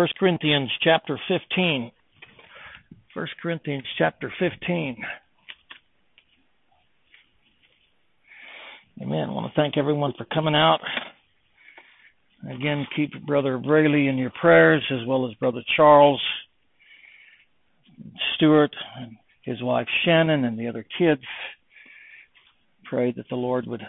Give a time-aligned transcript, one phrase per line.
[0.00, 1.92] 1 Corinthians chapter 15.
[3.12, 4.96] 1 Corinthians chapter 15.
[9.02, 9.28] Amen.
[9.28, 10.78] I want to thank everyone for coming out.
[12.50, 16.22] Again, keep Brother Braley in your prayers, as well as Brother Charles
[18.36, 21.20] Stewart and his wife Shannon and the other kids.
[22.86, 23.82] Pray that the Lord would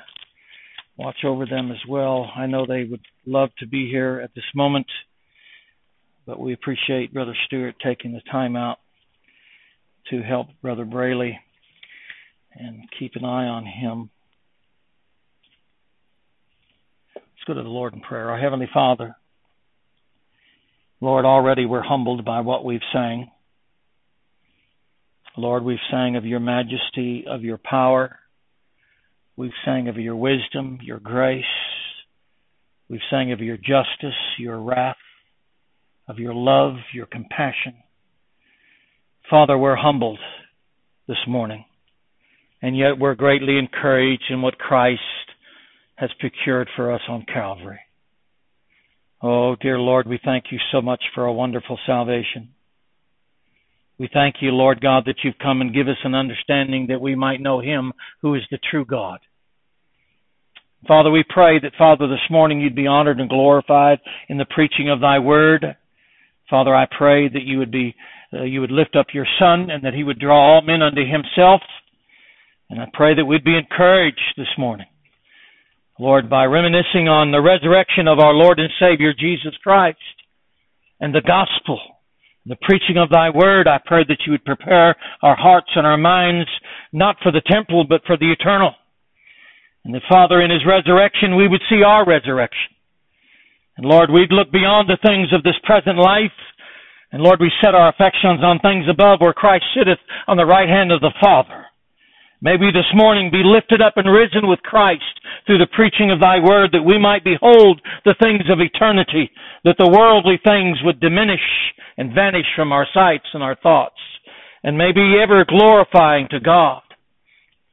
[0.98, 2.30] watch over them as well.
[2.36, 4.88] I know they would love to be here at this moment,
[6.26, 8.78] but we appreciate Brother Stewart taking the time out
[10.10, 11.40] to help Brother Braley
[12.54, 14.10] and keep an eye on him.
[17.16, 18.30] Let's go to the Lord in prayer.
[18.30, 19.16] Our Heavenly Father,
[21.00, 23.32] Lord, already we're humbled by what we've sang.
[25.38, 28.20] Lord, we've sang of your majesty, of your power.
[29.38, 31.44] We've sang of your wisdom, your grace.
[32.90, 34.98] We've sang of your justice, your wrath,
[36.12, 37.74] of your love, your compassion.
[39.30, 40.20] Father, we're humbled
[41.08, 41.64] this morning,
[42.62, 45.00] and yet we're greatly encouraged in what Christ
[45.96, 47.80] has procured for us on Calvary.
[49.22, 52.50] Oh, dear Lord, we thank you so much for a wonderful salvation.
[53.98, 57.16] We thank you, Lord God, that you've come and give us an understanding that we
[57.16, 59.20] might know him who is the true God.
[60.86, 64.90] Father, we pray that, Father, this morning you'd be honored and glorified in the preaching
[64.90, 65.78] of thy word.
[66.52, 67.96] Father, I pray that you would be,
[68.32, 71.02] uh, you would lift up your son and that he would draw all men unto
[71.02, 71.62] himself.
[72.70, 74.88] And I pray that we'd be encouraged this morning.
[75.98, 79.98] Lord, by reminiscing on the resurrection of our Lord and Savior Jesus Christ
[81.00, 81.80] and the gospel
[82.46, 85.98] the preaching of thy word, I pray that you would prepare our hearts and our
[85.98, 86.50] minds
[86.92, 88.74] not for the temple, but for the eternal.
[89.86, 92.74] And that, Father, in his resurrection, we would see our resurrection.
[93.82, 96.38] And Lord, we'd look beyond the things of this present life.
[97.12, 100.70] And Lord, we set our affections on things above where Christ sitteth on the right
[100.70, 101.66] hand of the Father.
[102.44, 106.22] May we this morning be lifted up and risen with Christ through the preaching of
[106.22, 109.32] thy word that we might behold the things of eternity,
[109.66, 111.42] that the worldly things would diminish
[111.98, 113.98] and vanish from our sights and our thoughts,
[114.62, 116.82] and may be ever glorifying to God.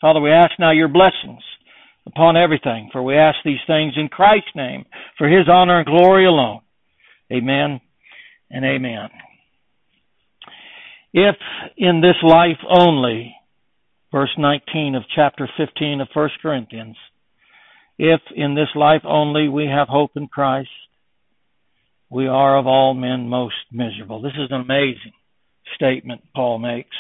[0.01, 1.45] Father, we ask now your blessings
[2.09, 4.85] upon everything, for we ask these things in Christ's name,
[5.17, 6.61] for his honor and glory alone.
[7.33, 7.81] Amen
[8.51, 9.09] and amen.
[11.13, 11.37] If
[11.77, 13.35] in this life only
[14.13, 16.97] verse 19 of chapter 15 of 1 Corinthians.
[17.99, 20.69] If in this life only we have hope in Christ,
[22.11, 24.23] we are of all men most miserable.
[24.23, 25.13] This is an amazing
[25.75, 26.97] statement Paul makes.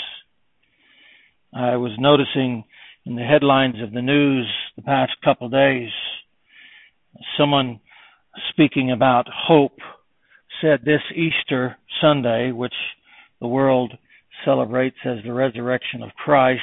[1.55, 2.65] I was noticing
[3.09, 4.47] in the headlines of the news
[4.77, 5.89] the past couple days,
[7.39, 7.81] someone
[8.51, 9.79] speaking about hope
[10.61, 12.75] said this Easter Sunday, which
[13.41, 13.95] the world
[14.45, 16.61] celebrates as the resurrection of Christ,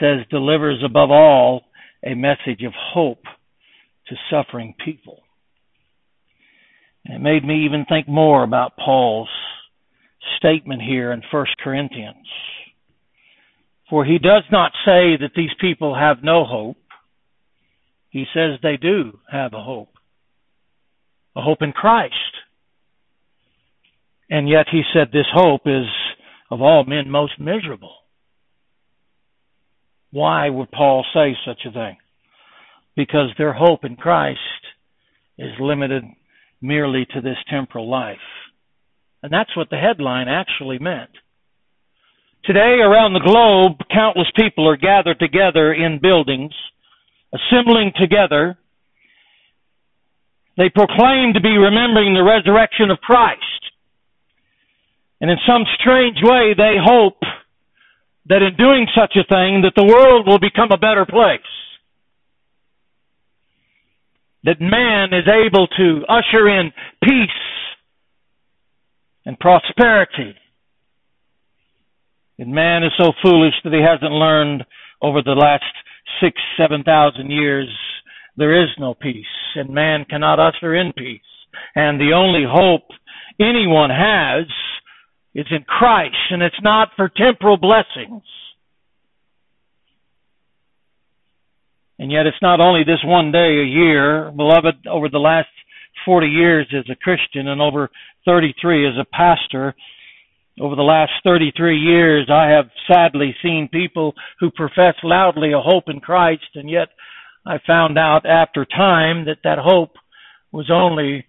[0.00, 1.64] says delivers above all
[2.02, 3.24] a message of hope
[4.08, 5.18] to suffering people.
[7.04, 9.28] And it made me even think more about Paul's
[10.38, 12.26] statement here in 1 Corinthians.
[13.90, 16.76] For he does not say that these people have no hope.
[18.08, 19.90] He says they do have a hope.
[21.36, 22.14] A hope in Christ.
[24.30, 25.86] And yet he said this hope is
[26.50, 27.94] of all men most miserable.
[30.12, 31.96] Why would Paul say such a thing?
[32.96, 34.38] Because their hope in Christ
[35.36, 36.04] is limited
[36.60, 38.18] merely to this temporal life.
[39.22, 41.10] And that's what the headline actually meant.
[42.44, 46.52] Today, around the globe, countless people are gathered together in buildings,
[47.34, 48.56] assembling together.
[50.56, 53.42] They proclaim to be remembering the resurrection of Christ.
[55.20, 57.20] And in some strange way, they hope
[58.26, 61.40] that in doing such a thing that the world will become a better place.
[64.44, 66.72] That man is able to usher in
[67.04, 67.30] peace
[69.26, 70.34] and prosperity.
[72.40, 74.64] And man is so foolish that he hasn't learned
[75.02, 75.62] over the last
[76.22, 77.68] six, seven thousand years
[78.36, 79.26] there is no peace,
[79.56, 81.20] and man cannot usher in peace.
[81.74, 82.88] And the only hope
[83.38, 84.46] anyone has
[85.34, 88.22] is in Christ, and it's not for temporal blessings.
[91.98, 95.48] And yet it's not only this one day a year, beloved, over the last
[96.06, 97.90] 40 years as a Christian and over
[98.24, 99.74] 33 as a pastor,
[100.60, 105.84] over the last 33 years, I have sadly seen people who profess loudly a hope
[105.88, 106.88] in Christ, and yet
[107.46, 109.92] I found out after time that that hope
[110.52, 111.24] was only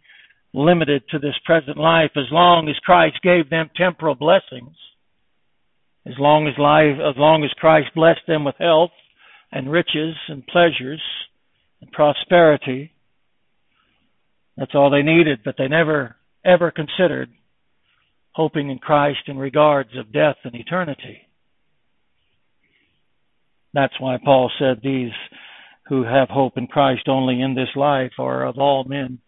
[0.54, 4.76] limited to this present life as long as Christ gave them temporal blessings.
[6.06, 8.92] As long as life, as long as Christ blessed them with health
[9.52, 11.02] and riches and pleasures
[11.80, 12.92] and prosperity,
[14.58, 17.30] that's all they needed, but they never ever considered
[18.34, 21.28] hoping in Christ in regards of death and eternity.
[23.74, 25.12] That's why Paul said these
[25.88, 29.20] who have hope in Christ only in this life are of all men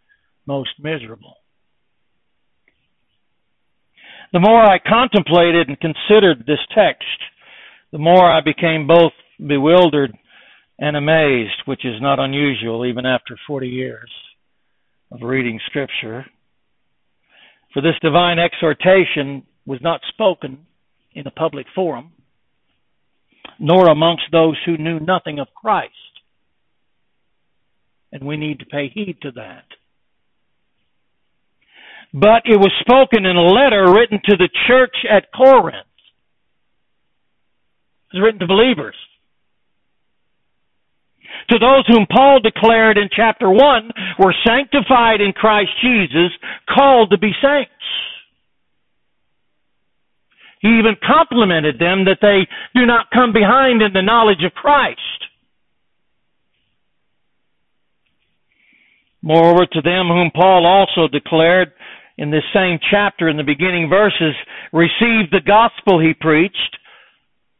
[0.46, 1.36] most miserable.
[4.32, 7.06] The more I contemplated and considered this text,
[7.92, 10.18] the more I became both bewildered
[10.80, 14.10] and amazed, which is not unusual even after 40 years
[15.12, 16.26] of reading Scripture.
[17.74, 20.60] For this divine exhortation was not spoken
[21.14, 22.12] in a public forum,
[23.60, 25.94] nor amongst those who knew nothing of Christ.
[28.12, 29.66] And we need to pay heed to that.
[32.14, 35.88] But it was spoken in a letter written to the church at Corinth.
[38.12, 38.96] It was written to believers
[41.50, 46.32] to those whom Paul declared in chapter 1 were sanctified in Christ Jesus,
[46.68, 47.72] called to be saints.
[50.62, 55.00] He even complimented them that they do not come behind in the knowledge of Christ.
[59.22, 61.74] Moreover, to them whom Paul also declared
[62.18, 64.36] in this same chapter in the beginning verses,
[64.72, 66.78] received the gospel he preached,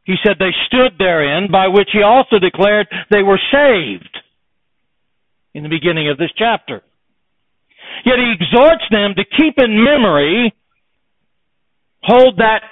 [0.04, 4.18] he said they stood therein, by which he also declared they were saved
[5.54, 6.82] in the beginning of this chapter.
[8.04, 10.54] Yet he exhorts them to keep in memory,
[12.02, 12.62] hold that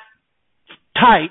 [0.99, 1.31] tight,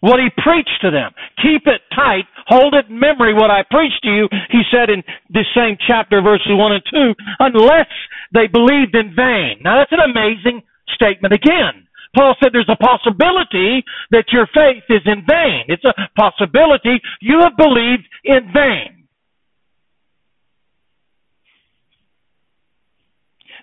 [0.00, 1.10] what he preached to them.
[1.42, 5.02] Keep it tight, hold it in memory what I preached to you, he said in
[5.30, 7.90] this same chapter, verses 1 and 2, unless
[8.32, 9.58] they believed in vain.
[9.62, 10.62] Now that's an amazing
[10.94, 11.86] statement again.
[12.16, 15.64] Paul said there's a possibility that your faith is in vain.
[15.68, 18.97] It's a possibility you have believed in vain.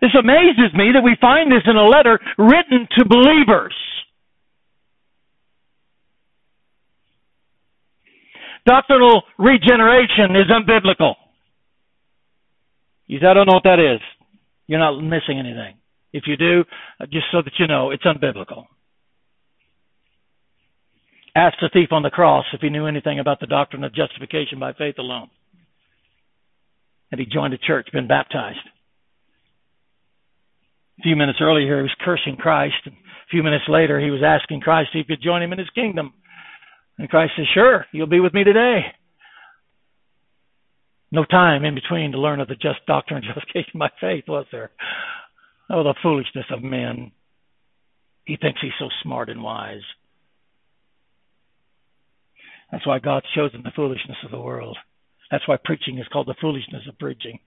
[0.01, 3.73] This amazes me that we find this in a letter written to believers.
[8.65, 11.13] Doctrinal regeneration is unbiblical.
[13.07, 14.01] You say, I don't know what that is.
[14.67, 15.75] You're not missing anything.
[16.11, 16.63] If you do,
[16.99, 18.65] uh, just so that you know, it's unbiblical.
[21.35, 24.57] Ask the thief on the cross if he knew anything about the doctrine of justification
[24.59, 25.29] by faith alone.
[27.11, 28.57] Had he joined a church, been baptized?
[30.99, 32.75] A few minutes earlier, he was cursing Christ.
[32.85, 35.59] And a few minutes later, he was asking Christ if he could join him in
[35.59, 36.13] his kingdom.
[36.97, 38.81] And Christ says, Sure, you'll be with me today.
[41.11, 44.45] No time in between to learn of the just doctrine of justification by faith, was
[44.51, 44.71] there?
[45.69, 47.11] Oh, the foolishness of men.
[48.25, 49.83] He thinks he's so smart and wise.
[52.71, 54.77] That's why God's chosen the foolishness of the world.
[55.31, 57.39] That's why preaching is called the foolishness of preaching.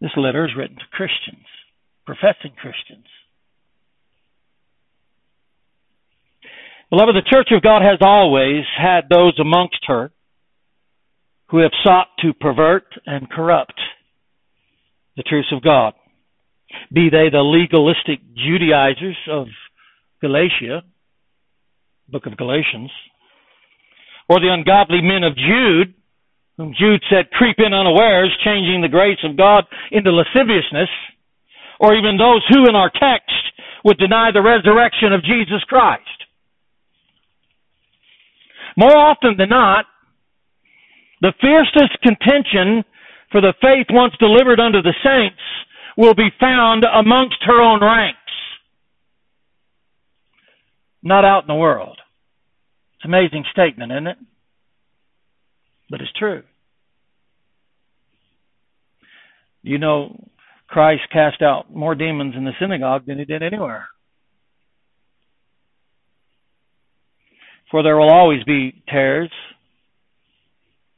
[0.00, 1.46] This letter is written to Christians,
[2.06, 3.06] professing Christians.
[6.90, 10.10] Beloved, the Church of God has always had those amongst her
[11.50, 13.78] who have sought to pervert and corrupt
[15.16, 15.94] the truths of God.
[16.92, 19.48] Be they the legalistic Judaizers of
[20.20, 20.82] Galatia,
[22.08, 22.90] book of Galatians,
[24.28, 25.94] or the ungodly men of Jude,
[26.58, 30.90] whom Jude said creep in unawares, changing the grace of God into lasciviousness,
[31.80, 33.32] or even those who in our text
[33.84, 36.02] would deny the resurrection of Jesus Christ.
[38.76, 39.86] More often than not,
[41.20, 42.84] the fiercest contention
[43.30, 45.40] for the faith once delivered unto the saints
[45.96, 48.18] will be found amongst her own ranks.
[51.02, 51.98] Not out in the world.
[52.96, 54.18] It's an amazing statement, isn't it?
[55.90, 56.42] But it's true.
[59.62, 60.28] You know,
[60.66, 63.88] Christ cast out more demons in the synagogue than he did anywhere.
[67.70, 69.30] For there will always be tares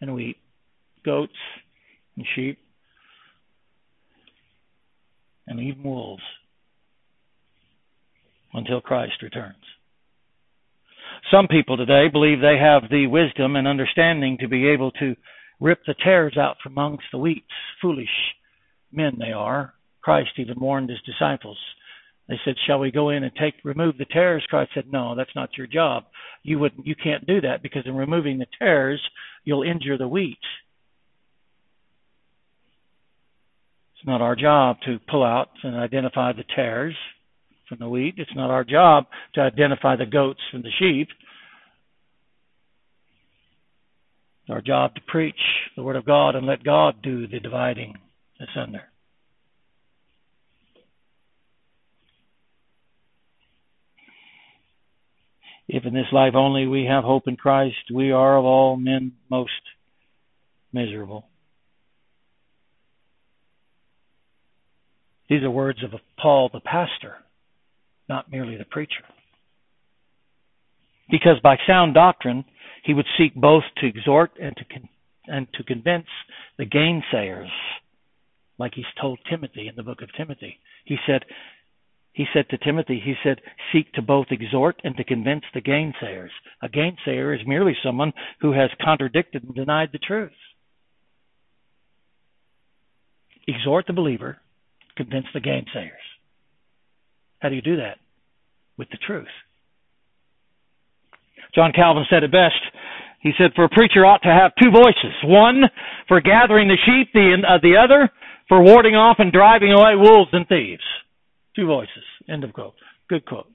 [0.01, 0.37] and wheat,
[1.05, 1.33] goats
[2.17, 2.59] and sheep,
[5.47, 6.23] and even wolves
[8.53, 9.57] until Christ returns.
[11.31, 15.15] Some people today believe they have the wisdom and understanding to be able to
[15.61, 17.45] rip the tares out from amongst the wheat.
[17.81, 18.09] Foolish
[18.91, 19.75] men they are.
[20.03, 21.59] Christ even warned his disciples
[22.27, 25.35] They said, "Shall we go in and take remove the tares?" Christ said, "No, that's
[25.37, 26.07] not your job.
[26.43, 29.01] You would you can't do that because in removing the tares,
[29.45, 30.39] you'll injure the wheat."
[33.97, 36.97] It's not our job to pull out and identify the tares
[37.71, 38.17] from the wheat.
[38.19, 41.09] It's not our job to identify the goats from the sheep.
[44.43, 45.41] It's our job to preach
[45.77, 47.95] the Word of God and let God do the dividing
[48.41, 48.83] asunder.
[55.73, 59.13] If in this life only we have hope in Christ, we are of all men
[59.31, 59.53] most
[60.73, 61.27] miserable.
[65.29, 67.15] These are words of Paul the pastor,
[68.11, 69.05] not merely the preacher.
[71.11, 72.45] Because by sound doctrine,
[72.85, 74.89] he would seek both to exhort and to con-
[75.27, 76.09] and to convince
[76.59, 77.51] the gainsayers,
[78.59, 80.59] like he's told Timothy in the book of Timothy.
[80.85, 81.25] He said,
[82.13, 83.41] he said to Timothy, he said,
[83.73, 86.31] seek to both exhort and to convince the gainsayers.
[86.63, 90.33] A gainsayer is merely someone who has contradicted and denied the truth.
[93.47, 94.39] Exhort the believer
[94.97, 96.07] convince the gainsayers.
[97.41, 97.99] How do you do that?
[98.77, 99.29] With the truth.
[101.55, 102.61] John Calvin said it best.
[103.21, 105.65] He said, For a preacher ought to have two voices one
[106.09, 108.11] for gathering the sheep, the, uh, the other
[108.49, 110.83] for warding off and driving away wolves and thieves.
[111.57, 112.05] Two voices.
[112.29, 112.75] End of quote.
[113.09, 113.51] Good quote.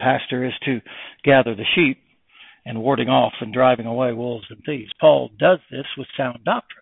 [0.00, 0.80] Pastor is to
[1.24, 1.98] gather the sheep
[2.64, 4.90] and warding off and driving away wolves and thieves.
[5.00, 6.81] Paul does this with sound doctrine.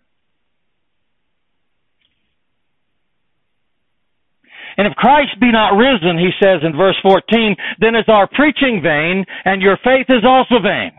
[4.77, 8.81] And if Christ be not risen, he says in verse 14, then is our preaching
[8.83, 10.91] vain, and your faith is also vain.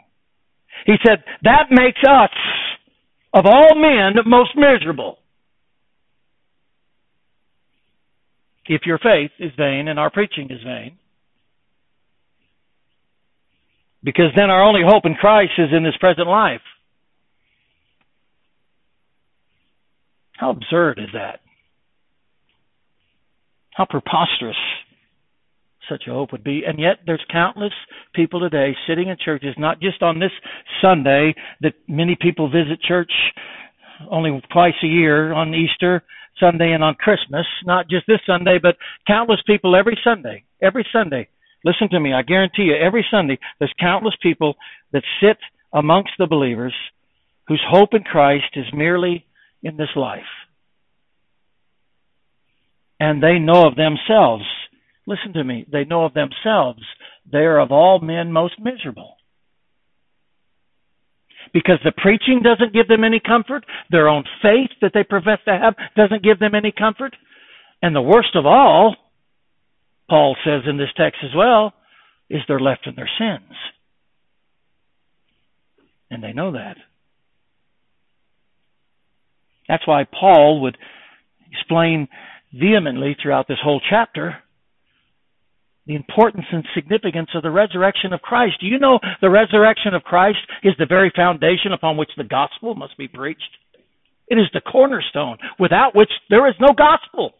[0.87, 2.31] He said, that makes us,
[3.33, 5.19] of all men, most miserable.
[8.67, 10.99] If your faith is vain and our preaching is vain.
[14.05, 16.61] Because then our only hope in Christ is in this present life.
[20.37, 21.41] How absurd is that?
[23.75, 24.57] How preposterous
[25.89, 26.63] such a hope would be.
[26.67, 27.73] And yet there's countless
[28.15, 30.31] people today sitting in churches, not just on this
[30.81, 33.13] Sunday that many people visit church
[34.11, 36.03] only twice a year on Easter
[36.41, 38.77] Sunday and on Christmas, not just this Sunday, but
[39.07, 41.29] countless people every Sunday, every Sunday.
[41.65, 44.55] Listen to me, I guarantee you, every Sunday there's countless people
[44.93, 45.39] that sit
[45.73, 46.75] amongst the believers
[47.47, 49.25] whose hope in Christ is merely
[49.63, 50.23] in this life
[53.03, 54.45] and they know of themselves.
[55.09, 55.67] Listen to me.
[55.71, 56.83] They know of themselves.
[57.31, 59.17] They are of all men most miserable.
[61.53, 63.65] Because the preaching doesn't give them any comfort.
[63.91, 67.17] Their own faith that they profess to have doesn't give them any comfort.
[67.83, 68.95] And the worst of all,
[70.09, 71.73] Paul says in this text as well,
[72.31, 73.53] is they're left in their sins.
[76.09, 76.77] And they know that.
[79.69, 80.79] That's why Paul would
[81.51, 82.07] explain
[82.53, 84.37] vehemently throughout this whole chapter
[85.87, 88.61] the importance and significance of the resurrection of Christ.
[88.61, 92.75] Do you know the resurrection of Christ is the very foundation upon which the gospel
[92.75, 93.59] must be preached?
[94.29, 97.33] It is the cornerstone without which there is no gospel.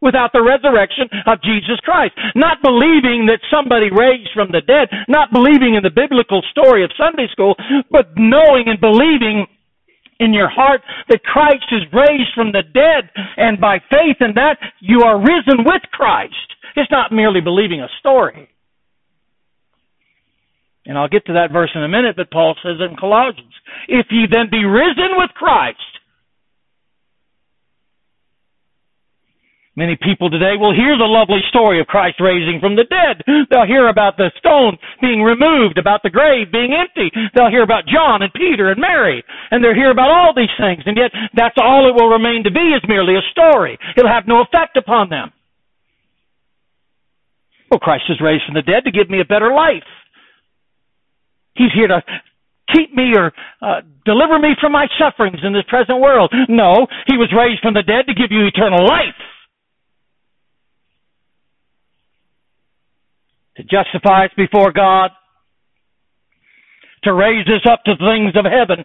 [0.00, 2.14] Without the resurrection of Jesus Christ.
[2.34, 6.90] Not believing that somebody raised from the dead, not believing in the biblical story of
[6.98, 7.54] Sunday school,
[7.90, 9.46] but knowing and believing
[10.20, 14.58] in your heart that Christ is raised from the dead, and by faith in that,
[14.80, 16.34] you are risen with Christ.
[16.76, 18.48] It's not merely believing a story.
[20.86, 23.52] And I'll get to that verse in a minute, but Paul says in Colossians,
[23.88, 25.78] if ye then be risen with Christ,
[29.78, 33.22] Many people today will hear the lovely story of Christ raising from the dead.
[33.46, 37.14] They'll hear about the stone being removed, about the grave being empty.
[37.30, 39.22] They'll hear about John and Peter and Mary.
[39.54, 40.82] And they'll hear about all these things.
[40.82, 43.78] And yet, that's all it will remain to be is merely a story.
[43.94, 45.30] It'll have no effect upon them.
[47.70, 49.86] Well, Christ is raised from the dead to give me a better life.
[51.54, 52.02] He's here to
[52.74, 53.30] keep me or
[53.62, 56.34] uh, deliver me from my sufferings in this present world.
[56.48, 59.14] No, he was raised from the dead to give you eternal life.
[63.58, 65.10] To justify us before God,
[67.02, 68.84] to raise us up to things of heaven.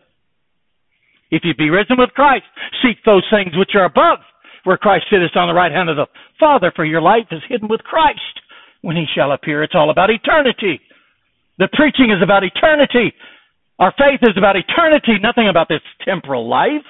[1.29, 2.45] If you be risen with Christ,
[2.81, 4.19] seek those things which are above,
[4.63, 6.07] where Christ sitteth on the right hand of the
[6.39, 8.41] Father, for your life is hidden with Christ
[8.81, 9.63] when he shall appear.
[9.63, 10.81] It's all about eternity.
[11.59, 13.13] The preaching is about eternity.
[13.79, 16.85] Our faith is about eternity, nothing about this temporal life.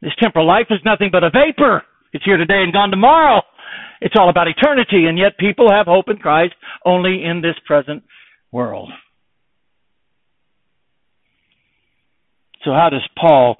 [0.00, 1.82] This temporal life is nothing but a vapor.
[2.12, 3.42] It's here today and gone tomorrow.
[4.00, 8.04] It's all about eternity, and yet people have hope in Christ only in this present
[8.52, 8.90] world.
[12.64, 13.56] So, how does Paul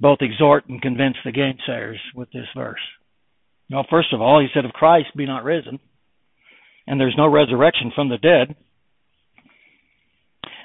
[0.00, 2.80] both exhort and convince the gainsayers with this verse?
[3.70, 5.78] Well, first of all, he said, If Christ be not risen,
[6.86, 8.54] and there's no resurrection from the dead,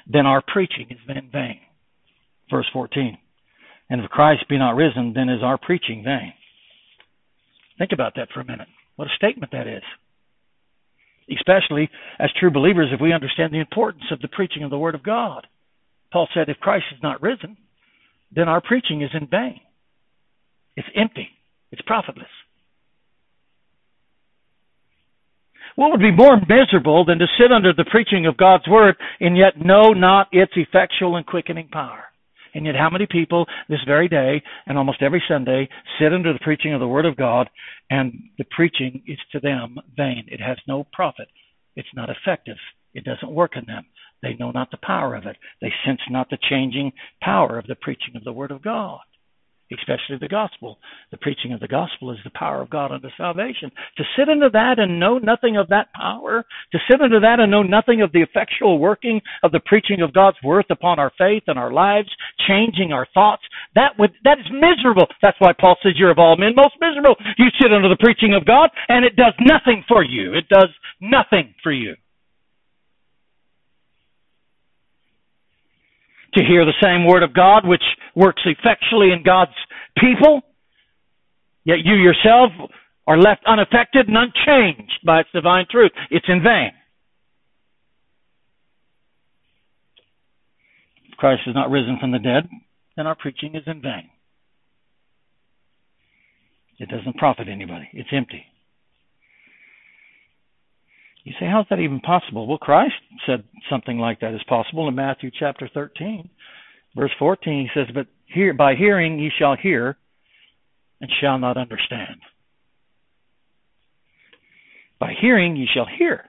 [0.06, 1.60] then our preaching is in vain.
[2.50, 3.18] Verse 14.
[3.90, 6.32] And if Christ be not risen, then is our preaching vain.
[7.82, 8.68] Think about that for a minute.
[8.94, 9.82] What a statement that is.
[11.28, 14.94] Especially as true believers, if we understand the importance of the preaching of the Word
[14.94, 15.48] of God.
[16.12, 17.56] Paul said, if Christ is not risen,
[18.30, 19.58] then our preaching is in vain.
[20.76, 21.26] It's empty.
[21.72, 22.28] It's profitless.
[25.74, 29.36] What would be more miserable than to sit under the preaching of God's Word and
[29.36, 32.11] yet know not its effectual and quickening power?
[32.54, 35.68] And yet, how many people this very day and almost every Sunday
[35.98, 37.48] sit under the preaching of the Word of God,
[37.90, 40.24] and the preaching is to them vain?
[40.28, 41.28] It has no profit.
[41.76, 42.58] It's not effective.
[42.94, 43.86] It doesn't work in them.
[44.22, 45.36] They know not the power of it.
[45.60, 46.92] They sense not the changing
[47.22, 49.00] power of the preaching of the Word of God
[49.78, 50.78] especially the gospel.
[51.10, 53.70] The preaching of the gospel is the power of God unto salvation.
[53.96, 57.50] To sit under that and know nothing of that power, to sit under that and
[57.50, 61.44] know nothing of the effectual working of the preaching of God's word upon our faith
[61.46, 62.08] and our lives,
[62.46, 63.42] changing our thoughts,
[63.74, 65.06] that would that is miserable.
[65.20, 67.16] That's why Paul says you're of all men most miserable.
[67.38, 70.34] You sit under the preaching of God and it does nothing for you.
[70.34, 70.68] It does
[71.00, 71.94] nothing for you.
[76.34, 77.82] To hear the same word of God which
[78.14, 79.52] works effectually in God's
[79.98, 80.42] people,
[81.64, 82.50] yet you yourself
[83.06, 85.92] are left unaffected and unchanged by its divine truth.
[86.10, 86.70] It's in vain.
[91.10, 92.48] If Christ is not risen from the dead,
[92.96, 94.08] then our preaching is in vain.
[96.78, 97.88] It doesn't profit anybody.
[97.92, 98.44] It's empty.
[101.24, 102.46] You say, how's that even possible?
[102.46, 102.94] Well, Christ
[103.26, 106.28] said something like that is possible in Matthew chapter 13,
[106.96, 107.68] verse 14.
[107.72, 109.96] He says, But hear, by hearing ye shall hear
[111.00, 112.20] and shall not understand.
[114.98, 116.24] By hearing ye shall hear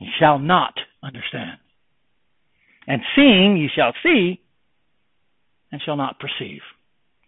[0.00, 1.58] and shall not understand.
[2.86, 4.40] And seeing ye shall see
[5.70, 6.60] and shall not perceive.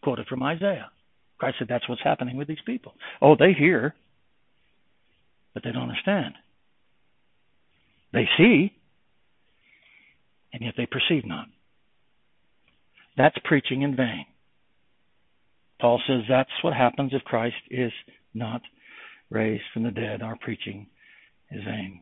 [0.03, 0.91] Quoted from Isaiah.
[1.39, 2.95] Christ said that's what's happening with these people.
[3.21, 3.95] Oh, they hear,
[5.55, 6.35] but they don't understand.
[8.13, 8.73] They see,
[10.53, 11.47] and yet they perceive not.
[13.17, 14.27] That's preaching in vain.
[15.81, 17.93] Paul says that's what happens if Christ is
[18.35, 18.63] not
[19.31, 20.23] raised from the dead.
[20.23, 20.89] Our preaching
[21.51, 22.01] is vain.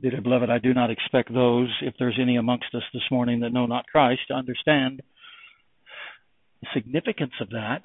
[0.00, 3.52] Dear beloved, I do not expect those, if there's any amongst us this morning that
[3.52, 5.02] know not Christ, to understand
[6.60, 7.82] the significance of that.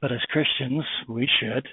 [0.00, 1.68] But as Christians, we should.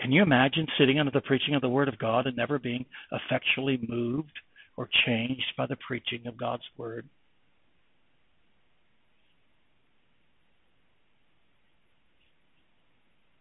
[0.00, 2.86] Can you imagine sitting under the preaching of the Word of God and never being
[3.12, 4.32] effectually moved
[4.76, 7.06] or changed by the preaching of God's Word?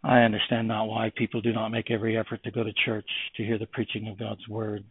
[0.03, 3.43] I understand not why people do not make every effort to go to church to
[3.43, 4.83] hear the preaching of God's Word.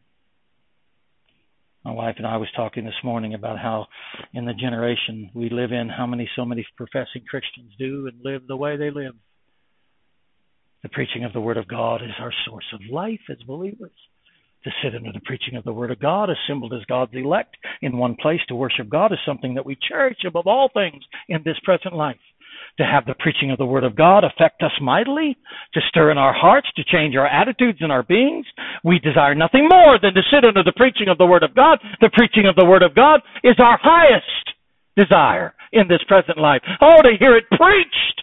[1.85, 3.87] My wife and I was talking this morning about how
[4.33, 8.47] in the generation we live in, how many so many professing Christians do and live
[8.47, 9.15] the way they live.
[10.83, 13.91] The preaching of the Word of God is our source of life as believers.
[14.65, 17.97] To sit under the preaching of the Word of God, assembled as God's elect in
[17.97, 21.59] one place to worship God, is something that we cherish above all things in this
[21.65, 22.21] present life.
[22.79, 25.37] To have the preaching of the Word of God affect us mightily,
[25.75, 28.47] to stir in our hearts, to change our attitudes and our beings,
[28.85, 31.79] we desire nothing more than to sit under the preaching of the Word of God.
[32.01, 34.55] The preaching of the Word of God is our highest
[34.97, 36.63] desire in this present life.
[36.81, 38.23] Oh, to hear it preached!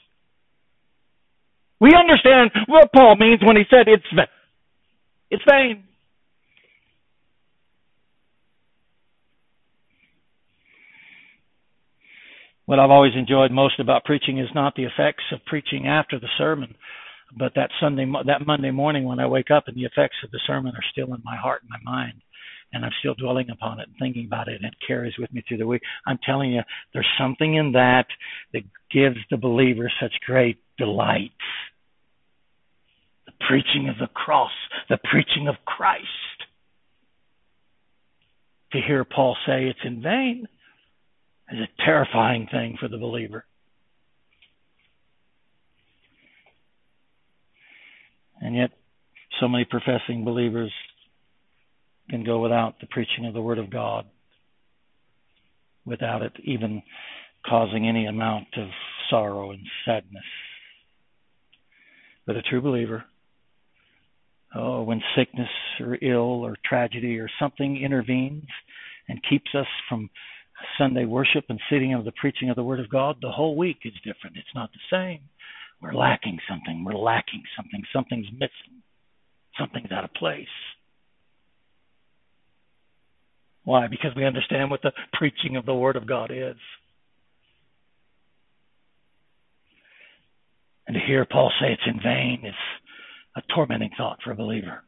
[1.79, 4.25] We understand what Paul means when he said it's vain.
[5.29, 5.83] It's vain.
[12.65, 16.29] What I've always enjoyed most about preaching is not the effects of preaching after the
[16.37, 16.75] sermon,
[17.37, 20.39] but that Sunday, that Monday morning when I wake up and the effects of the
[20.47, 22.21] sermon are still in my heart and my mind,
[22.73, 25.43] and I'm still dwelling upon it and thinking about it, and it carries with me
[25.47, 25.83] through the week.
[26.07, 26.61] I'm telling you,
[26.93, 28.07] there's something in that
[28.53, 31.31] that gives the believer such great delight
[33.25, 34.51] the preaching of the cross,
[34.89, 36.05] the preaching of Christ.
[38.73, 40.47] To hear Paul say it's in vain
[41.51, 43.45] is a terrifying thing for the believer.
[48.41, 48.71] And yet,
[49.39, 50.71] so many professing believers
[52.09, 54.05] can go without the preaching of the Word of God.
[55.85, 56.81] without it even
[57.45, 58.69] causing any amount of
[59.09, 60.23] sorrow and sadness.
[62.25, 63.03] But a true believer,
[64.55, 68.47] oh, when sickness or ill or tragedy or something intervenes
[69.07, 70.09] and keeps us from
[70.77, 73.77] Sunday worship and sitting of the preaching of the Word of God, the whole week
[73.85, 74.37] is different.
[74.37, 75.21] It's not the same.
[75.81, 76.83] We're lacking something.
[76.83, 77.83] We're lacking something.
[77.93, 78.81] Something's missing.
[79.59, 80.47] Something's out of place.
[83.63, 83.87] Why?
[83.87, 86.55] Because we understand what the preaching of the Word of God is.
[90.87, 92.55] And to hear Paul say it's in vain is
[93.35, 94.84] a tormenting thought for a believer.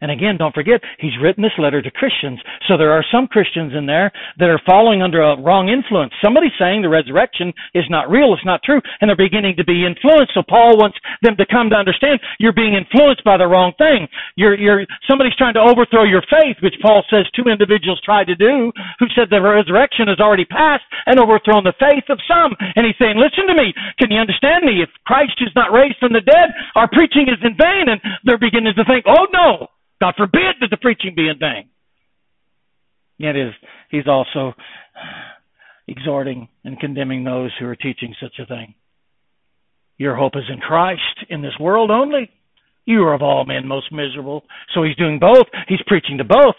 [0.00, 2.40] And again, don't forget, he's written this letter to Christians.
[2.68, 6.12] So there are some Christians in there that are falling under a wrong influence.
[6.24, 9.84] Somebody's saying the resurrection is not real, it's not true, and they're beginning to be
[9.84, 10.32] influenced.
[10.34, 14.08] So Paul wants them to come to understand you're being influenced by the wrong thing.
[14.36, 18.36] You're, you're, somebody's trying to overthrow your faith, which Paul says two individuals tried to
[18.36, 22.56] do, who said the resurrection has already passed and overthrown the faith of some.
[22.76, 23.72] And he's saying, listen to me.
[23.98, 24.80] Can you understand me?
[24.80, 27.92] If Christ is not raised from the dead, our preaching is in vain.
[27.92, 29.68] And they're beginning to think, oh no,
[30.00, 31.68] God forbid that the preaching be in vain.
[33.18, 33.52] Yet is
[33.90, 34.54] he's also
[35.86, 38.74] exhorting and condemning those who are teaching such a thing.
[39.98, 42.30] Your hope is in Christ in this world only.
[42.86, 44.44] You are of all men most miserable.
[44.74, 45.46] So he's doing both.
[45.68, 46.56] He's preaching to both.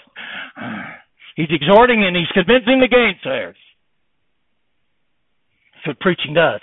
[1.35, 3.55] He's exhorting and he's convincing the gainsayers.
[5.73, 6.61] That's what preaching does.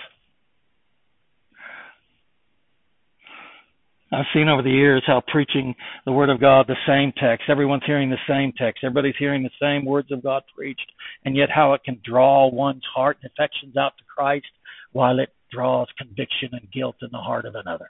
[4.11, 7.83] I've seen over the years how preaching the Word of God, the same text, everyone's
[7.85, 10.91] hearing the same text, everybody's hearing the same words of God preached,
[11.25, 14.47] and yet how it can draw one's heart and affections out to Christ
[14.93, 17.89] while it draws conviction and guilt in the heart of another.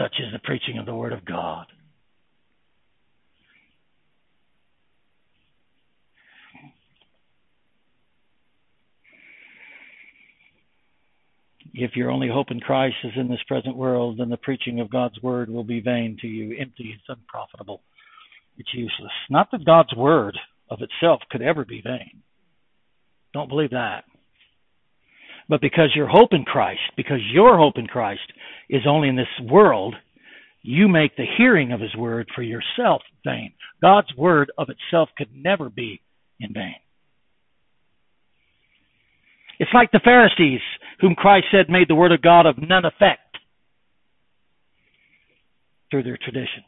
[0.00, 1.66] Such is the preaching of the Word of God.
[11.74, 14.90] If your only hope in Christ is in this present world, then the preaching of
[14.90, 17.82] God's word will be vain to you, empty, it's unprofitable,
[18.58, 19.12] it's useless.
[19.30, 20.38] Not that God's word
[20.70, 22.22] of itself could ever be vain.
[23.32, 24.04] Don't believe that.
[25.48, 28.20] But because your hope in Christ, because your hope in Christ
[28.68, 29.94] is only in this world,
[30.62, 33.52] you make the hearing of his word for yourself vain.
[33.80, 36.00] God's word of itself could never be
[36.38, 36.76] in vain.
[39.62, 40.60] It's like the Pharisees,
[40.98, 43.38] whom Christ said made the word of God of none effect
[45.88, 46.66] through their traditions.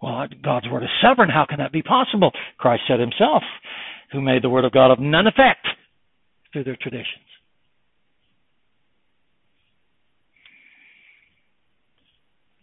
[0.00, 1.28] Well, God's word is sovereign.
[1.28, 2.30] How can that be possible?
[2.56, 3.42] Christ said himself,
[4.12, 5.66] who made the word of God of none effect
[6.52, 7.26] through their traditions.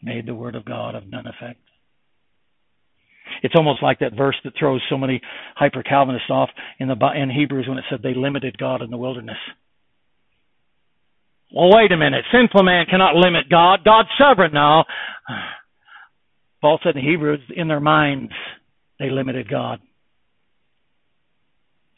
[0.02, 1.60] Made the word of God of none effect.
[3.44, 5.22] It's almost like that verse that throws so many
[5.56, 8.98] hyper Calvinists off in the in Hebrews when it said they limited God in the
[8.98, 9.38] wilderness.
[11.54, 12.24] Well, wait a minute.
[12.32, 13.82] Sinful man cannot limit God.
[13.86, 14.86] God's sovereign now.
[16.62, 18.32] Paul said in Hebrews, in their minds,
[18.98, 19.80] they limited God.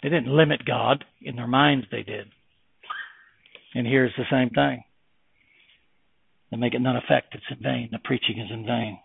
[0.01, 1.05] They didn't limit God.
[1.21, 2.27] In their minds, they did.
[3.75, 4.83] And here's the same thing.
[6.49, 7.35] They make it none effect.
[7.35, 7.89] It's in vain.
[7.91, 8.99] The preaching is in vain.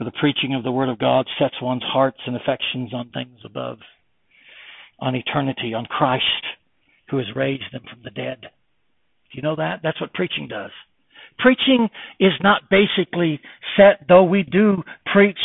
[0.00, 3.38] For the preaching of the Word of God sets one's hearts and affections on things
[3.44, 3.76] above,
[4.98, 6.24] on eternity, on Christ,
[7.10, 8.40] who has raised them from the dead.
[8.40, 9.80] Do you know that?
[9.82, 10.70] That's what preaching does.
[11.38, 13.42] Preaching is not basically
[13.76, 14.82] set, though we do
[15.12, 15.36] preach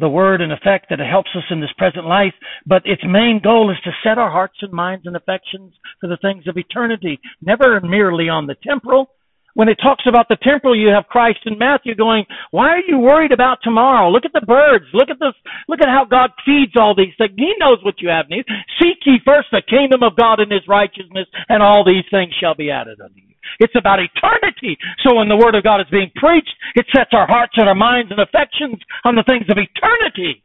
[0.00, 2.34] the word and effect that it helps us in this present life,
[2.66, 6.18] but its main goal is to set our hearts and minds and affections for the
[6.20, 9.10] things of eternity, never merely on the temporal,
[9.54, 12.98] when it talks about the temporal, you have Christ and Matthew going, why are you
[12.98, 14.08] worried about tomorrow?
[14.08, 14.86] Look at the birds.
[14.94, 15.34] Look at this.
[15.68, 17.34] Look at how God feeds all these things.
[17.36, 18.44] He knows what you have need.
[18.80, 22.54] Seek ye first the kingdom of God and his righteousness, and all these things shall
[22.54, 23.34] be added unto you.
[23.58, 24.78] It's about eternity.
[25.04, 27.74] So when the word of God is being preached, it sets our hearts and our
[27.74, 30.42] minds and affections on the things of eternity.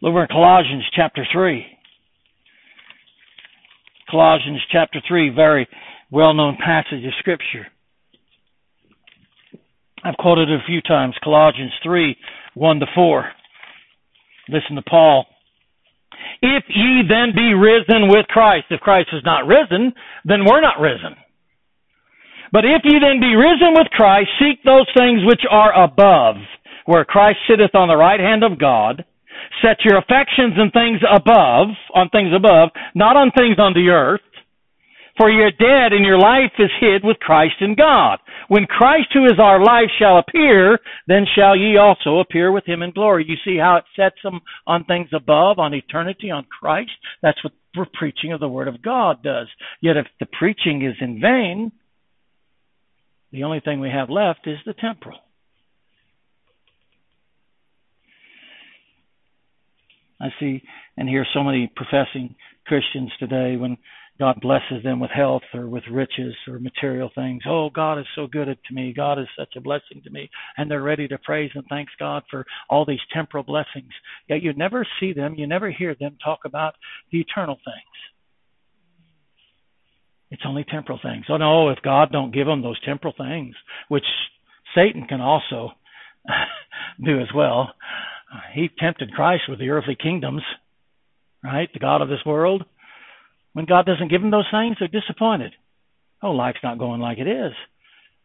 [0.00, 1.73] Look over in Colossians chapter 3.
[4.10, 5.68] Colossians chapter 3, very
[6.10, 7.66] well known passage of Scripture.
[10.04, 11.14] I've quoted it a few times.
[11.24, 12.16] Colossians 3,
[12.54, 13.24] 1 to 4.
[14.50, 15.26] Listen to Paul.
[16.42, 19.92] If ye then be risen with Christ, if Christ is not risen,
[20.24, 21.16] then we're not risen.
[22.52, 26.36] But if ye then be risen with Christ, seek those things which are above,
[26.86, 29.04] where Christ sitteth on the right hand of God.
[29.62, 34.20] Set your affections and things above, on things above, not on things on the earth.
[35.16, 38.18] For you're dead and your life is hid with Christ in God.
[38.48, 42.82] When Christ who is our life shall appear, then shall ye also appear with him
[42.82, 43.24] in glory.
[43.26, 46.90] You see how it sets them on things above, on eternity, on Christ?
[47.22, 49.46] That's what the preaching of the Word of God does.
[49.80, 51.70] Yet if the preaching is in vain,
[53.30, 55.18] the only thing we have left is the temporal.
[60.20, 60.62] I see
[60.96, 62.34] and hear so many professing
[62.66, 63.76] Christians today when
[64.18, 67.42] God blesses them with health or with riches or material things.
[67.48, 68.92] Oh, God is so good to me.
[68.96, 70.30] God is such a blessing to me.
[70.56, 73.90] And they're ready to praise and thanks God for all these temporal blessings.
[74.28, 76.74] Yet you never see them, you never hear them talk about
[77.10, 77.94] the eternal things.
[80.30, 81.26] It's only temporal things.
[81.28, 83.54] Oh no, if God don't give them those temporal things,
[83.88, 84.04] which
[84.74, 85.70] Satan can also
[87.04, 87.72] do as well.
[88.54, 90.42] He tempted Christ with the earthly kingdoms,
[91.42, 91.68] right?
[91.72, 92.64] The God of this world.
[93.52, 95.52] When God doesn't give them those things, they're disappointed.
[96.22, 97.52] Oh, life's not going like it is.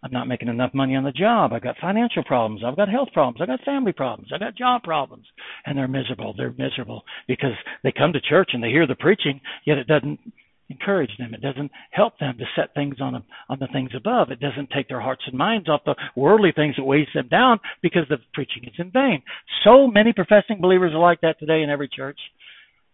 [0.02, 1.52] I'm not making enough money on the job.
[1.52, 2.63] I've got financial problems.
[2.65, 3.41] I've got health problems.
[3.41, 4.30] I've got family problems.
[4.34, 5.26] I've got job problems.
[5.65, 6.34] And they're miserable.
[6.38, 7.52] They're miserable because
[7.84, 10.19] they come to church and they hear the preaching, yet it doesn't
[10.69, 11.34] encourage them.
[11.34, 14.32] It doesn't help them to set things on a, on the things above.
[14.32, 17.60] It doesn't take their hearts and minds off the worldly things that weighs them down
[17.82, 19.23] because the preaching is in vain.
[19.63, 22.19] So many professing believers are like that today in every church.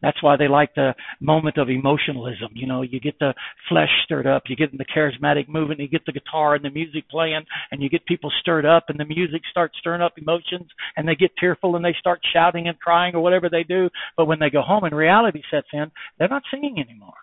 [0.01, 2.49] That's why they like the moment of emotionalism.
[2.53, 3.33] You know, you get the
[3.69, 7.09] flesh stirred up, you get the charismatic movement, you get the guitar and the music
[7.09, 11.07] playing, and you get people stirred up, and the music starts stirring up emotions, and
[11.07, 13.89] they get tearful and they start shouting and crying or whatever they do.
[14.17, 17.15] But when they go home and reality sets in, they're not singing anymore.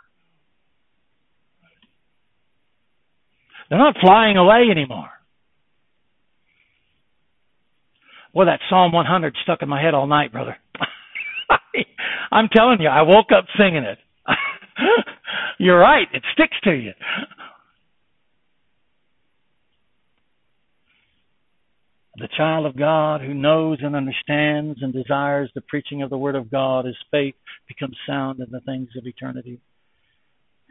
[3.72, 5.08] They're not flying away anymore.
[8.35, 10.58] Well, that Psalm 100 stuck in my head all night, brother.
[12.30, 13.96] I'm telling you, I woke up singing it.
[15.58, 16.92] You're right, it sticks to you.
[22.16, 26.37] The child of God who knows and understands and desires the preaching of the Word
[26.37, 29.61] of God, his faith becomes sound in the things of eternity.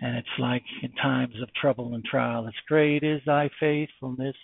[0.02, 4.36] And it's like in times of trouble and trial, it's great is thy faithfulness,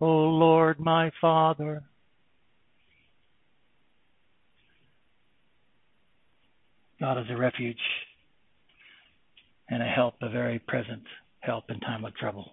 [0.00, 1.84] O Lord my Father.
[6.98, 7.76] God is a refuge
[9.68, 11.02] and a help, a very present
[11.40, 12.52] help in time of trouble.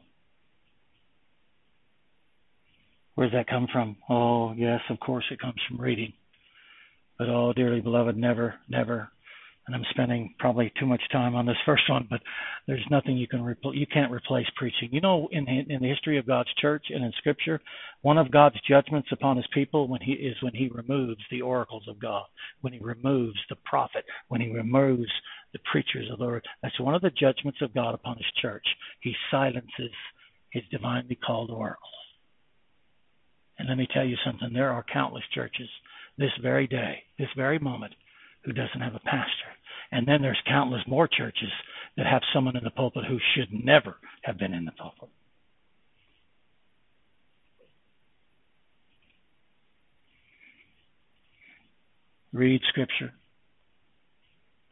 [3.16, 3.96] Where does that come from?
[4.10, 6.14] Oh, yes, of course it comes from reading.
[7.18, 9.10] But oh, dearly beloved, never, never
[9.66, 12.20] and I'm spending probably too much time on this first one, but
[12.68, 14.90] there's nothing you can repl- you can't replace preaching.
[14.92, 17.62] You know, in in the history of God's church and in Scripture,
[18.02, 21.88] one of God's judgments upon His people when He is when He removes the oracles
[21.88, 22.26] of God,
[22.62, 25.12] when He removes the prophet, when He removes
[25.54, 26.46] the preachers of the Lord.
[26.62, 28.66] That's one of the judgments of God upon His church.
[29.00, 29.92] He silences
[30.52, 31.90] His divinely called oracles.
[33.58, 35.70] And let me tell you something: there are countless churches
[36.18, 37.94] this very day, this very moment,
[38.46, 39.50] who doesn't have a pastor.
[39.92, 41.50] And then there's countless more churches
[41.98, 45.10] that have someone in the pulpit who should never have been in the pulpit.
[52.32, 53.14] Read Scripture,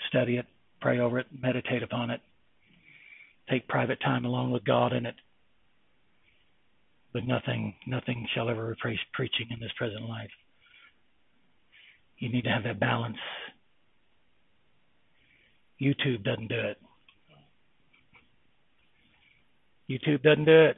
[0.09, 0.47] study it,
[0.81, 2.19] pray over it, meditate upon it,
[3.51, 5.15] take private time alone with God in it.
[7.13, 10.31] But nothing, nothing shall ever replace preaching in this present life.
[12.17, 13.17] You need to have that balance
[15.81, 16.77] YouTube doesn't do it.
[19.89, 20.77] YouTube doesn't do it.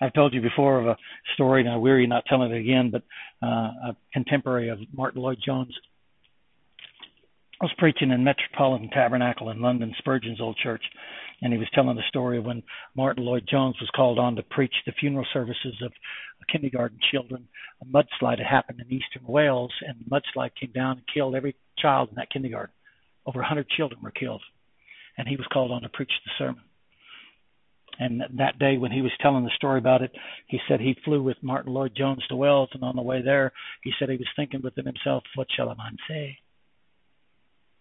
[0.00, 0.96] I've told you before of a
[1.34, 3.02] story, and I weary not telling it again, but
[3.42, 5.74] uh, a contemporary of Martyn Lloyd-Jones.
[7.60, 10.82] I was preaching in Metropolitan Tabernacle in London, Spurgeon's old church,
[11.40, 12.62] and he was telling the story of when
[12.96, 15.92] Martyn Lloyd-Jones was called on to preach the funeral services of
[16.52, 17.48] kindergarten children.
[17.80, 21.54] A mudslide had happened in eastern Wales, and the mudslide came down and killed every
[21.78, 22.74] child in that kindergarten.
[23.26, 24.42] Over 100 children were killed,
[25.16, 26.62] and he was called on to preach the sermon.
[27.98, 30.10] And that day, when he was telling the story about it,
[30.48, 33.92] he said he flew with Martyn Lloyd-Jones to Wales, and on the way there, he
[33.98, 36.40] said he was thinking within himself, "What shall a man say?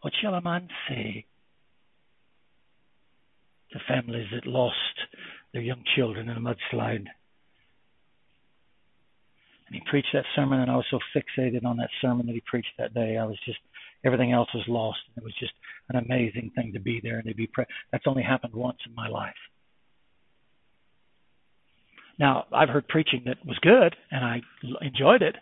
[0.02, 1.26] What shall a man say?"
[3.72, 5.08] The families that lost
[5.52, 7.08] their young children in a mudslide.
[9.66, 12.42] And he preached that sermon, and I was so fixated on that sermon that he
[12.42, 13.18] preached that day.
[13.18, 13.60] I was just
[14.06, 15.00] everything else was lost.
[15.16, 15.54] And it was just
[15.90, 18.96] an amazing thing to be there and to be pre- that's only happened once in
[18.96, 19.34] my life.
[22.20, 24.42] Now, I've heard preaching that was good and I
[24.82, 25.36] enjoyed it,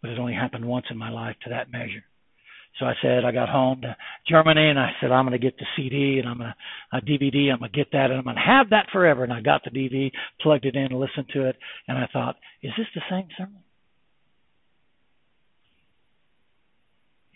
[0.00, 2.04] but it only happened once in my life to that measure.
[2.78, 3.96] So I said, I got home to
[4.28, 7.00] Germany and I said, I'm going to get the CD and I'm going to, a
[7.00, 9.24] DVD, I'm going to get that and I'm going to have that forever.
[9.24, 10.10] And I got the DVD,
[10.42, 11.56] plugged it in, listened to it,
[11.88, 13.62] and I thought, is this the same sermon?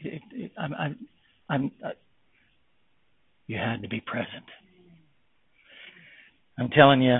[0.02, 1.08] It, it, I'm, I'm,
[1.48, 1.90] I'm, uh,
[3.46, 4.44] you had to be present.
[6.58, 7.18] I'm telling you,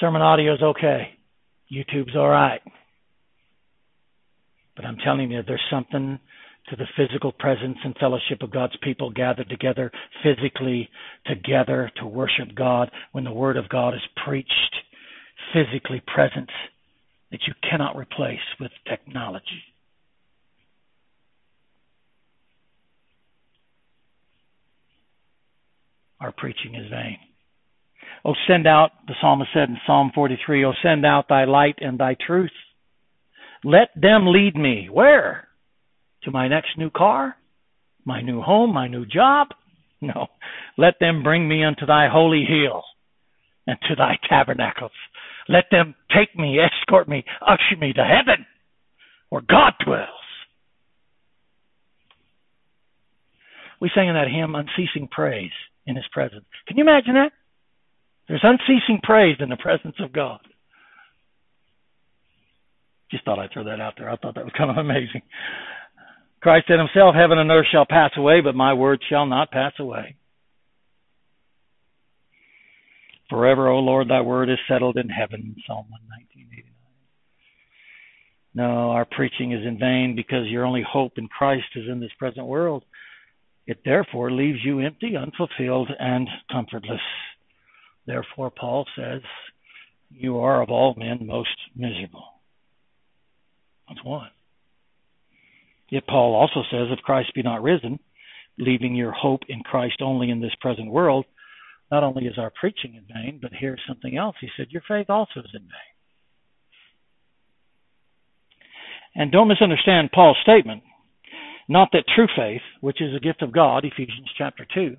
[0.00, 1.10] sermon audio is okay.
[1.72, 2.60] YouTube's all right.
[4.76, 6.18] But I'm telling you, there's something
[6.68, 9.90] to the physical presence and fellowship of God's people gathered together
[10.22, 10.88] physically
[11.26, 14.76] together to worship God when the Word of God is preached,
[15.52, 16.50] physically present,
[17.30, 19.62] that you cannot replace with technology.
[26.20, 27.18] Our preaching is vain.
[28.24, 31.98] Oh, send out, the psalmist said in Psalm 43, Oh, send out thy light and
[31.98, 32.50] thy truth.
[33.62, 34.88] Let them lead me.
[34.90, 35.46] Where?
[36.26, 37.36] to my next new car,
[38.04, 39.48] my new home, my new job.
[40.02, 40.26] No,
[40.76, 42.82] let them bring me unto thy holy hill
[43.66, 44.92] and to thy tabernacles.
[45.48, 48.44] Let them take me, escort me, usher me to heaven
[49.30, 50.08] where God dwells.
[53.80, 55.50] We sang in that hymn, Unceasing Praise
[55.86, 56.44] in His presence.
[56.66, 57.32] Can you imagine that?
[58.28, 60.40] There's unceasing praise in the presence of God.
[63.10, 64.10] Just thought I'd throw that out there.
[64.10, 65.22] I thought that was kind of amazing.
[66.42, 69.72] Christ said himself, Heaven and earth shall pass away, but my word shall not pass
[69.78, 70.16] away.
[73.30, 75.56] Forever, O Lord, thy word is settled in heaven.
[75.66, 76.64] Psalm 119,
[78.54, 82.12] No, our preaching is in vain because your only hope in Christ is in this
[82.18, 82.84] present world.
[83.66, 87.00] It therefore leaves you empty, unfulfilled, and comfortless.
[88.06, 89.22] Therefore, Paul says,
[90.10, 92.24] you are of all men most miserable.
[93.88, 94.30] That's one.
[95.90, 97.98] Yet Paul also says, if Christ be not risen,
[98.58, 101.26] leaving your hope in Christ only in this present world,
[101.90, 104.36] not only is our preaching in vain, but here's something else.
[104.40, 105.70] He said, your faith also is in vain.
[109.14, 110.82] And don't misunderstand Paul's statement.
[111.68, 114.96] Not that true faith, which is a gift of God, Ephesians chapter 2.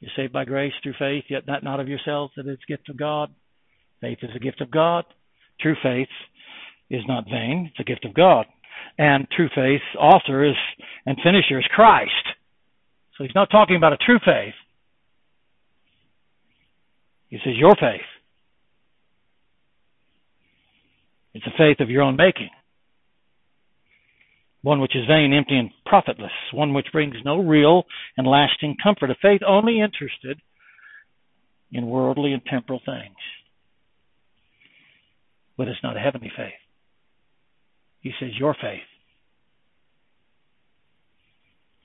[0.00, 2.88] You're saved by grace through faith, yet that not of yourselves, that it's a gift
[2.88, 3.30] of God.
[4.00, 5.04] Faith is a gift of God.
[5.60, 6.08] True faith
[6.90, 7.70] is not vain.
[7.70, 8.46] It's a gift of God.
[8.98, 10.54] And true faith, author is
[11.04, 12.10] and finisher is Christ.
[13.16, 14.54] So he's not talking about a true faith.
[17.28, 18.00] He says your faith.
[21.34, 22.50] It's a faith of your own making.
[24.66, 26.32] One which is vain, empty, and profitless.
[26.52, 27.84] One which brings no real
[28.16, 29.12] and lasting comfort.
[29.12, 30.40] A faith only interested
[31.70, 33.14] in worldly and temporal things.
[35.56, 36.58] But it's not a heavenly faith.
[38.00, 38.82] He says, Your faith.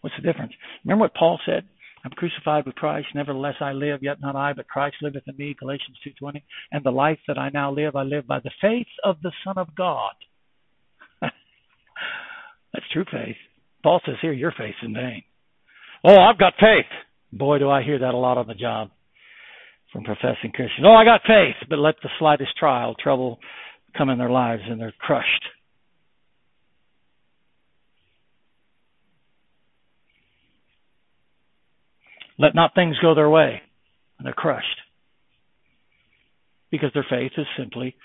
[0.02, 0.54] What's the difference?
[0.84, 1.66] Remember what Paul said?
[2.04, 5.56] I'm crucified with Christ, nevertheless I live, yet not I, but Christ liveth in me,
[5.60, 6.42] Galatians 2.20.
[6.72, 9.60] And the life that I now live, I live by the faith of the Son
[9.60, 10.14] of God.
[12.82, 13.36] That's true faith.
[13.84, 15.24] Paul says here, your faith's in vain.
[16.04, 16.86] Oh, I've got faith.
[17.32, 18.90] Boy, do I hear that a lot on the job
[19.94, 20.86] from professing Christians.
[20.86, 23.40] Oh, I got faith, but let the slightest trial, trouble
[23.98, 25.44] come in their lives and they're crushed.
[32.40, 33.62] Let not things go their way,
[34.18, 34.66] and they're crushed.
[36.72, 37.96] Because their faith is simply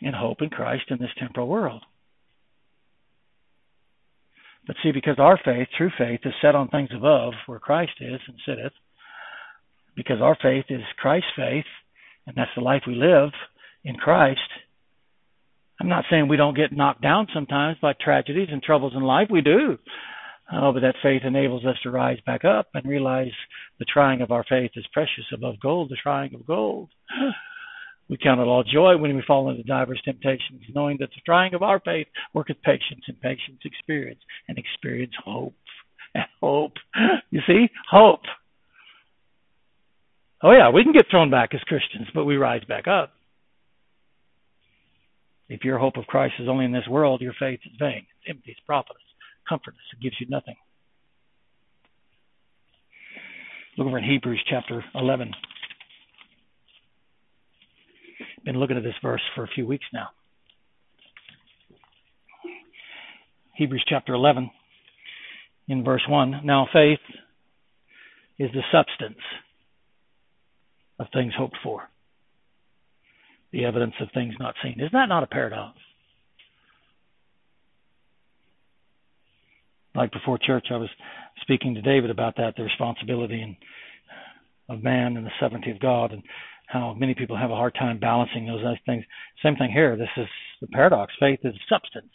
[0.00, 1.82] in hope in Christ in this temporal world.
[4.66, 8.20] But see, because our faith, true faith, is set on things above, where Christ is
[8.26, 8.72] and sitteth,
[9.96, 11.64] because our faith is Christ's faith,
[12.26, 13.30] and that's the life we live
[13.84, 14.40] in Christ.
[15.80, 19.28] I'm not saying we don't get knocked down sometimes by tragedies and troubles in life.
[19.30, 19.78] We do.
[20.52, 23.30] Oh, but that faith enables us to rise back up and realize
[23.78, 26.90] the trying of our faith is precious above gold, the trying of gold.
[28.10, 31.54] We count it all joy when we fall into diverse temptations, knowing that the trying
[31.54, 35.54] of our faith worketh patience, and patience experience, and experience hope.
[36.14, 36.72] And hope.
[37.30, 37.68] You see?
[37.88, 38.22] Hope.
[40.42, 43.12] Oh yeah, we can get thrown back as Christians, but we rise back up.
[45.48, 48.06] If your hope of Christ is only in this world, your faith is vain.
[48.18, 49.02] It's empty, it's profitless
[49.50, 49.82] comfortless.
[49.92, 50.56] It gives you nothing.
[53.76, 55.32] Look over in Hebrews chapter 11.
[58.44, 60.08] Been looking at this verse for a few weeks now.
[63.54, 64.50] Hebrews chapter 11,
[65.68, 66.40] in verse 1.
[66.44, 66.98] Now, faith
[68.38, 69.20] is the substance
[70.98, 71.90] of things hoped for,
[73.52, 74.80] the evidence of things not seen.
[74.80, 75.76] Is that not a paradox?
[79.94, 80.88] Like before church, I was
[81.42, 83.56] speaking to David about that, the responsibility and
[84.70, 86.22] of man and the sovereignty of God, and
[86.70, 89.04] how many people have a hard time balancing those nice things.
[89.42, 89.96] Same thing here.
[89.96, 90.26] This is
[90.60, 91.12] the paradox.
[91.18, 92.12] Faith is substance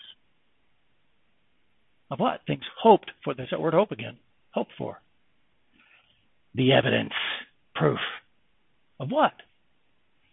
[2.10, 2.40] of what?
[2.48, 3.34] Things hoped for.
[3.34, 4.18] There's that word hope again.
[4.52, 5.02] Hoped for.
[6.54, 7.12] The evidence,
[7.76, 8.00] proof
[9.00, 9.34] of what?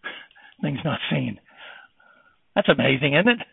[0.62, 1.41] Things not seen.
[2.55, 3.47] That's amazing, isn't it?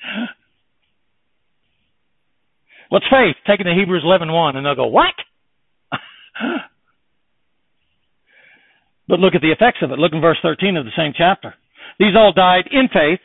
[2.90, 3.38] What's faith?
[3.48, 5.14] Taking the Hebrews 11.1 and they'll go, what?
[9.10, 10.00] but look at the effects of it.
[10.00, 11.56] Look in verse 13 of the same chapter.
[12.00, 13.20] These all died in faith,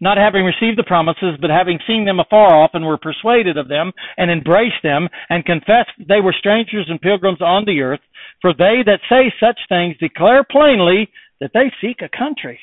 [0.00, 3.68] not having received the promises, but having seen them afar off and were persuaded of
[3.68, 8.00] them and embraced them and confessed they were strangers and pilgrims on the earth.
[8.40, 11.08] For they that say such things declare plainly
[11.40, 12.60] that they seek a country.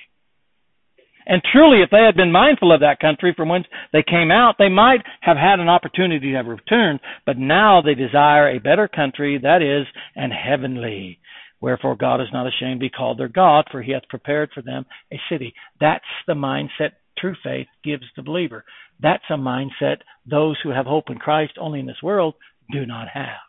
[1.28, 4.55] And truly, if they had been mindful of that country from whence they came out,
[4.57, 7.01] they might have had an opportunity to have returned.
[7.25, 11.19] But now they desire a better country, that is, an heavenly.
[11.60, 14.62] Wherefore God is not ashamed to be called their God, for he hath prepared for
[14.62, 15.53] them a city.
[15.80, 18.64] That's the mindset true faith gives the believer.
[19.01, 19.97] That's a mindset
[20.30, 22.36] those who have hope in Christ only in this world
[22.72, 23.47] do not have.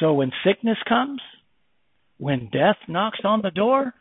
[0.00, 1.20] So when sickness comes,
[2.16, 3.92] when death knocks on the door,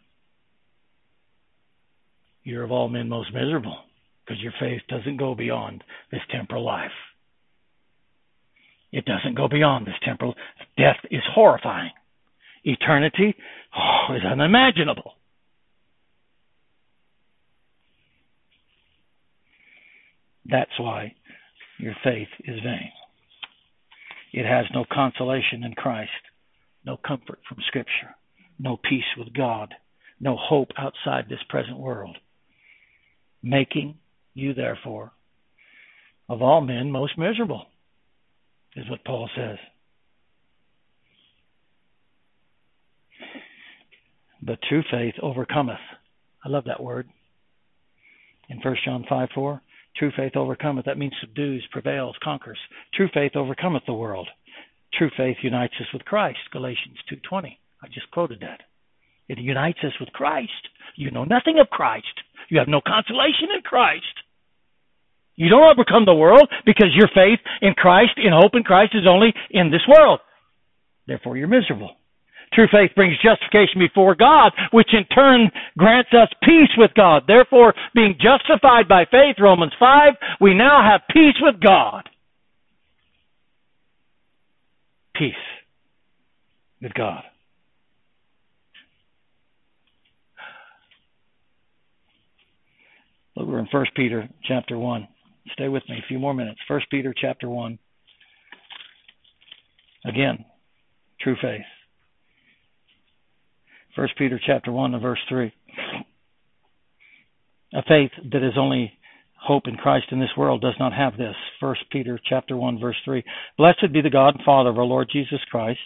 [2.43, 3.77] you're of all men most miserable
[4.25, 6.91] because your faith doesn't go beyond this temporal life.
[8.91, 10.35] It doesn't go beyond this temporal.
[10.77, 11.91] Death is horrifying.
[12.63, 13.35] Eternity
[13.77, 15.13] oh, is unimaginable.
[20.45, 21.13] That's why
[21.77, 22.91] your faith is vain.
[24.33, 26.09] It has no consolation in Christ
[26.85, 28.15] no comfort from Scripture,
[28.57, 29.73] no peace with God,
[30.19, 32.17] no hope outside this present world,
[33.43, 33.97] making
[34.33, 35.11] you, therefore,
[36.27, 37.65] of all men most miserable,
[38.75, 39.57] is what Paul says.
[44.41, 45.79] But true faith overcometh.
[46.43, 47.09] I love that word.
[48.49, 49.61] In 1 John 5 4,
[49.97, 50.85] true faith overcometh.
[50.85, 52.57] That means subdues, prevails, conquers.
[52.93, 54.27] True faith overcometh the world.
[54.93, 57.57] True faith unites us with Christ, Galatians 2:20.
[57.83, 58.63] I just quoted that.
[59.27, 60.69] It unites us with Christ.
[60.95, 62.23] You know nothing of Christ.
[62.49, 64.23] You have no consolation in Christ.
[65.39, 69.07] You don't overcome the world because your faith in Christ, in hope in Christ is
[69.07, 70.19] only in this world.
[71.07, 71.95] Therefore you're miserable.
[72.51, 77.23] True faith brings justification before God, which in turn grants us peace with God.
[77.25, 82.09] Therefore, being justified by faith, Romans 5, we now have peace with God.
[85.19, 85.33] peace
[86.81, 87.23] with God.
[93.35, 95.07] Look, we're in First Peter chapter one.
[95.53, 96.59] Stay with me a few more minutes.
[96.67, 97.79] First Peter chapter one.
[100.05, 100.45] Again,
[101.21, 101.65] true faith.
[103.95, 105.53] First Peter chapter one and verse three.
[107.73, 108.93] A faith that is only
[109.39, 111.35] hope in Christ in this world does not have this.
[111.59, 113.23] First Peter chapter 1 verse 3.
[113.57, 115.79] Blessed be the God and Father of our Lord Jesus Christ,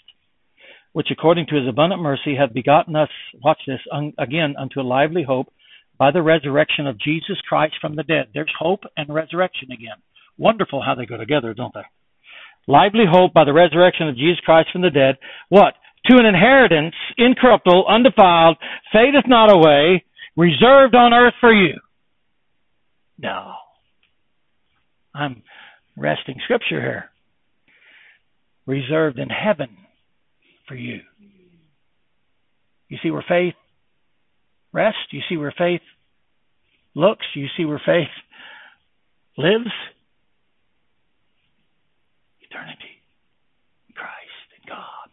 [0.94, 3.10] which according to his abundant mercy hath begotten us,
[3.44, 5.48] watch this, un, again unto a lively hope
[5.98, 8.28] by the resurrection of Jesus Christ from the dead.
[8.34, 9.98] There's hope and resurrection again.
[10.38, 11.86] Wonderful how they go together, don't they?
[12.68, 15.18] Lively hope by the resurrection of Jesus Christ from the dead.
[15.50, 15.74] What?
[16.08, 18.58] To an inheritance incorruptible, undefiled,
[18.92, 20.04] fadeth not away,
[20.36, 21.76] reserved on earth for you
[23.24, 23.54] no.
[25.16, 25.44] I'm
[25.98, 27.06] wresting scripture here.
[28.66, 29.78] Reserved in heaven
[30.68, 31.00] for you.
[32.90, 33.56] You see where faith
[34.74, 35.00] rests?
[35.12, 35.82] You see where faith
[36.96, 37.26] looks?
[37.36, 38.12] You see where faith
[39.38, 39.72] lives?
[42.42, 43.02] Eternity.
[43.96, 45.10] Christ, and God.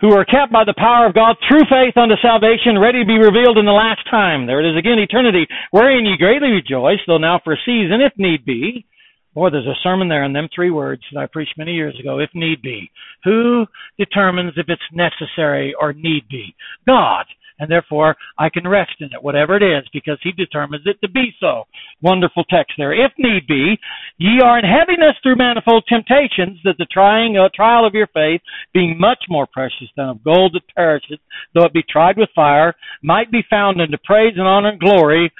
[0.00, 3.18] Who are kept by the power of God through faith unto salvation, ready to be
[3.18, 4.46] revealed in the last time.
[4.46, 8.12] There it is again, eternity, wherein ye greatly rejoice, though now for a season, if
[8.18, 8.86] need be.
[9.34, 12.18] Boy, there's a sermon there in them three words that I preached many years ago,
[12.18, 12.90] if need be.
[13.24, 13.66] Who
[13.98, 16.54] determines if it's necessary or need be?
[16.86, 17.26] God
[17.58, 21.10] and therefore I can rest in it, whatever it is, because he determines it to
[21.10, 21.64] be so.
[22.02, 22.92] Wonderful text there.
[22.92, 23.78] If need be,
[24.18, 28.40] ye are in heaviness through manifold temptations, that the trying uh, trial of your faith,
[28.72, 31.20] being much more precious than of gold that perisheth,
[31.54, 35.32] though it be tried with fire, might be found unto praise and honor and glory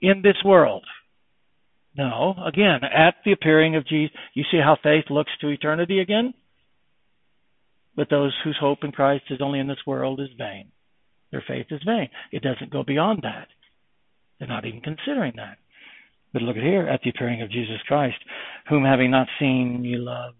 [0.00, 0.84] in this world.
[1.96, 6.34] No, again, at the appearing of Jesus, you see how faith looks to eternity again?
[7.96, 10.72] But those whose hope in Christ is only in this world is vain.
[11.30, 12.08] their faith is vain.
[12.32, 13.48] It doesn't go beyond that.
[14.38, 15.58] They're not even considering that.
[16.32, 18.16] But look at here, at the appearing of Jesus Christ,
[18.68, 20.34] whom having not seen you love.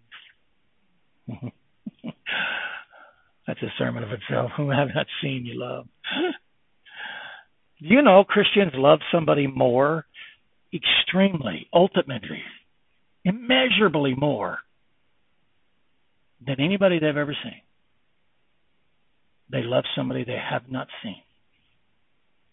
[3.47, 4.51] That's a sermon of itself.
[4.57, 5.87] Whom having not seen you love.
[7.79, 10.07] You know Christians love somebody more,
[10.75, 12.43] extremely, ultimately,
[13.25, 14.59] immeasurably more
[16.45, 17.61] than anybody they've ever seen?
[19.51, 21.23] They love somebody they have not seen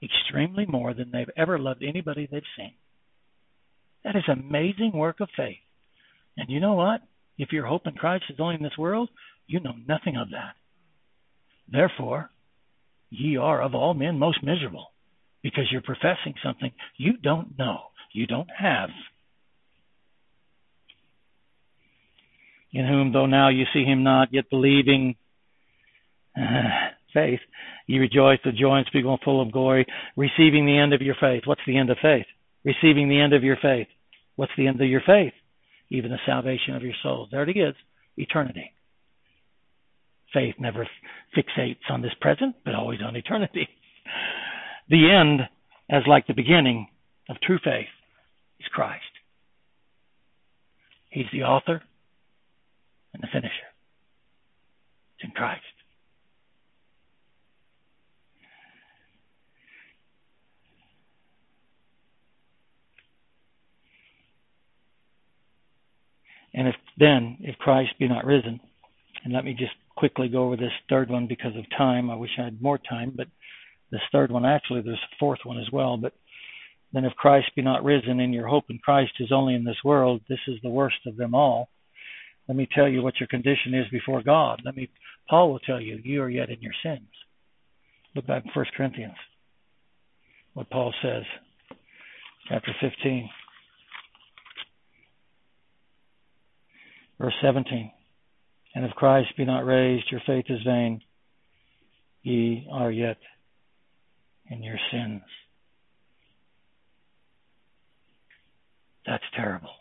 [0.04, 2.74] extremely more than they've ever loved anybody they've seen.
[4.04, 5.58] That is amazing work of faith.
[6.38, 7.02] And you know what?
[7.38, 9.10] If your hope in Christ is only in this world,
[9.48, 10.56] you know nothing of that.
[11.72, 12.30] Therefore,
[13.10, 14.88] ye are of all men most miserable,
[15.44, 17.80] because you're professing something you don't know,
[18.14, 18.90] you don't have.
[22.74, 25.16] In whom, though now you see him not, yet believing,
[26.38, 26.42] uh,
[27.14, 27.40] faith,
[27.88, 29.86] you rejoice with joy and full of glory,
[30.16, 31.44] receiving the end of your faith.
[31.46, 32.26] What's the end of faith?
[32.64, 33.88] Receiving the end of your faith.
[34.38, 35.34] What's the end of your faith?
[35.90, 37.28] Even the salvation of your souls.
[37.32, 37.76] There it is,
[38.16, 38.72] eternity.
[40.34, 40.88] Faith never
[41.36, 43.68] fixates on this present, but always on eternity.
[44.90, 45.42] The end,
[45.90, 46.90] as like the beginning
[47.30, 47.88] of true faith,
[48.62, 49.04] is Christ.
[51.10, 51.82] He's the author
[53.14, 53.52] and the finisher.
[55.18, 55.62] It's in Christ.
[66.54, 68.60] And if then, if Christ be not risen,
[69.24, 72.10] and let me just quickly go over this third one because of time.
[72.10, 73.28] I wish I had more time, but
[73.92, 75.98] this third one, actually, there's a fourth one as well.
[75.98, 76.14] But
[76.94, 79.84] then if Christ be not risen and your hope in Christ is only in this
[79.84, 81.70] world, this is the worst of them all.
[82.48, 84.62] Let me tell you what your condition is before God.
[84.66, 84.90] Let me,
[85.30, 87.08] Paul will tell you, you are yet in your sins.
[88.16, 89.16] Look back in 1 Corinthians,
[90.54, 91.24] what Paul says,
[92.50, 93.30] chapter 15.
[97.22, 97.92] Verse 17
[98.76, 101.02] And if Christ be not raised, your faith is vain.
[102.24, 103.18] Ye are yet
[104.50, 105.22] in your sins.
[109.06, 109.72] That's terrible.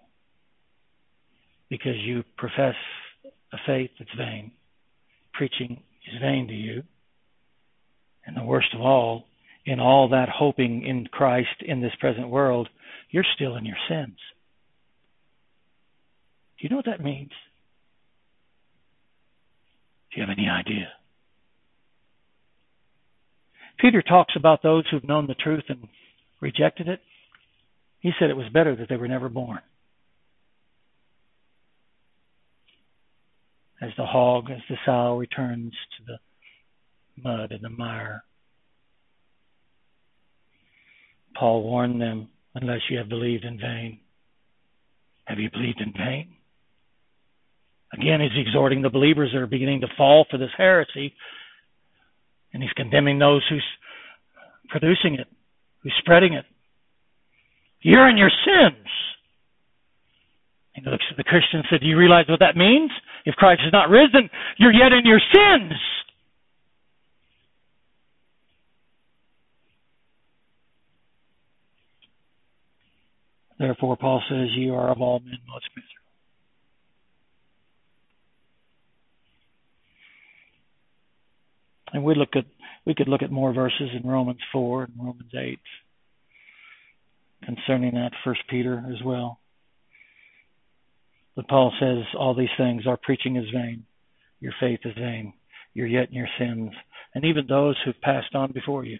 [1.69, 2.75] Because you profess
[3.53, 4.53] a faith that's vain.
[5.33, 6.83] Preaching is vain to you.
[8.27, 9.27] And the worst of all,
[9.65, 12.69] in all that hoping in Christ in this present world,
[13.11, 14.17] you're still in your sins.
[16.59, 17.31] Do you know what that means?
[20.11, 20.89] Do you have any idea?
[23.79, 25.89] Peter talks about those who've known the truth and
[26.41, 27.01] rejected it.
[28.01, 29.61] He said it was better that they were never born.
[33.81, 36.19] As the hog, as the sow returns to the
[37.23, 38.25] mud and the mire.
[41.39, 44.01] Paul warned them, unless you have believed in vain.
[45.25, 46.35] Have you believed in vain?
[47.93, 51.15] Again, he's exhorting the believers that are beginning to fall for this heresy,
[52.53, 53.65] and he's condemning those who's
[54.69, 55.27] producing it,
[55.83, 56.45] who's spreading it.
[57.83, 58.87] You're in your sins.
[60.75, 62.91] He looks at the Christian and said, Do you realize what that means?
[63.25, 65.73] If Christ is not risen, you're yet in your sins.
[73.59, 76.01] Therefore, Paul says, You are of all men most miserable.
[81.93, 82.45] And we look at
[82.87, 85.61] we could look at more verses in Romans four and Romans eight
[87.55, 89.41] concerning that First Peter as well.
[91.35, 93.85] But Paul says all these things, our preaching is vain,
[94.41, 95.33] your faith is vain,
[95.75, 96.71] you're yet in your sins,
[97.15, 98.99] and even those who've passed on before you,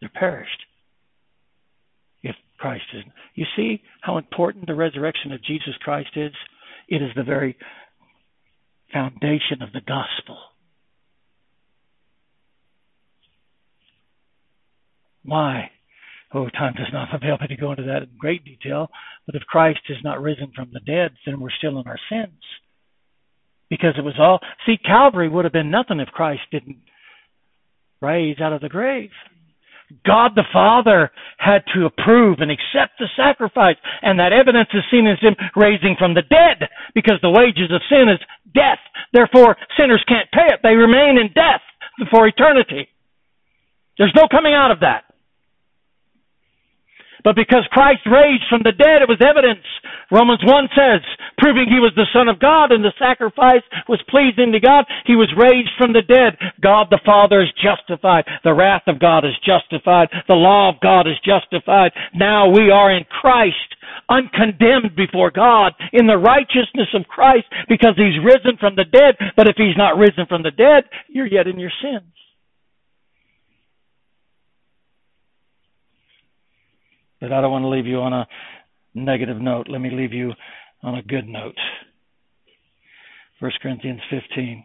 [0.00, 0.62] they're perished.
[2.22, 3.04] If Christ is
[3.34, 6.32] you see how important the resurrection of Jesus Christ is?
[6.88, 7.56] It is the very
[8.92, 10.38] foundation of the gospel.
[15.24, 15.70] Why?
[16.34, 18.88] Oh, time does not avail me to go into that in great detail.
[19.26, 22.40] But if Christ is not risen from the dead, then we're still in our sins.
[23.68, 26.78] Because it was all, see, Calvary would have been nothing if Christ didn't
[28.00, 29.10] rise out of the grave.
[30.06, 35.06] God the Father had to approve and accept the sacrifice, and that evidence is seen
[35.06, 38.20] as Him raising from the dead, because the wages of sin is
[38.54, 38.80] death.
[39.12, 40.60] Therefore, sinners can't pay it.
[40.62, 41.60] They remain in death
[42.10, 42.88] for eternity.
[43.98, 45.04] There's no coming out of that.
[47.24, 49.64] But because Christ raised from the dead, it was evidence.
[50.10, 51.00] Romans 1 says,
[51.38, 54.84] proving he was the Son of God and the sacrifice was pleasing to God.
[55.06, 56.36] He was raised from the dead.
[56.60, 58.26] God the Father is justified.
[58.44, 60.10] The wrath of God is justified.
[60.28, 61.92] The law of God is justified.
[62.14, 68.22] Now we are in Christ, uncondemned before God in the righteousness of Christ because he's
[68.22, 69.16] risen from the dead.
[69.36, 72.21] But if he's not risen from the dead, you're yet in your sins.
[77.22, 78.26] But I don't want to leave you on a
[78.94, 79.68] negative note.
[79.70, 80.32] Let me leave you
[80.82, 81.54] on a good note.
[83.38, 84.64] 1 Corinthians 15,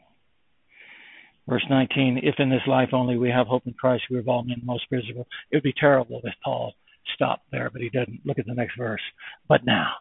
[1.48, 2.22] verse 19.
[2.24, 4.86] If in this life only we have hope in Christ, we are all men most
[4.90, 5.28] miserable.
[5.52, 6.74] It would be terrible if Paul
[7.14, 8.22] stopped there, but he didn't.
[8.26, 9.02] Look at the next verse.
[9.48, 9.92] But now.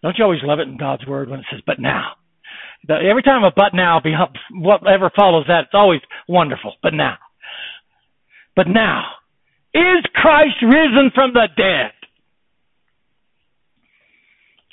[0.00, 2.12] Don't you always love it in God's word when it says, but now?
[2.88, 4.14] Every time a but now, be,
[4.52, 6.74] whatever follows that, it's always wonderful.
[6.84, 7.18] But now.
[8.54, 9.06] But now
[9.74, 11.92] is Christ risen from the dead?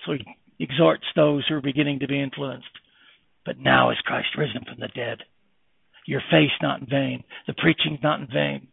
[0.05, 0.25] So he
[0.63, 2.67] exhorts those who are beginning to be influenced.
[3.45, 5.19] But now is Christ risen from the dead.
[6.05, 7.23] Your faith not in vain.
[7.47, 8.67] The preaching's not in vain.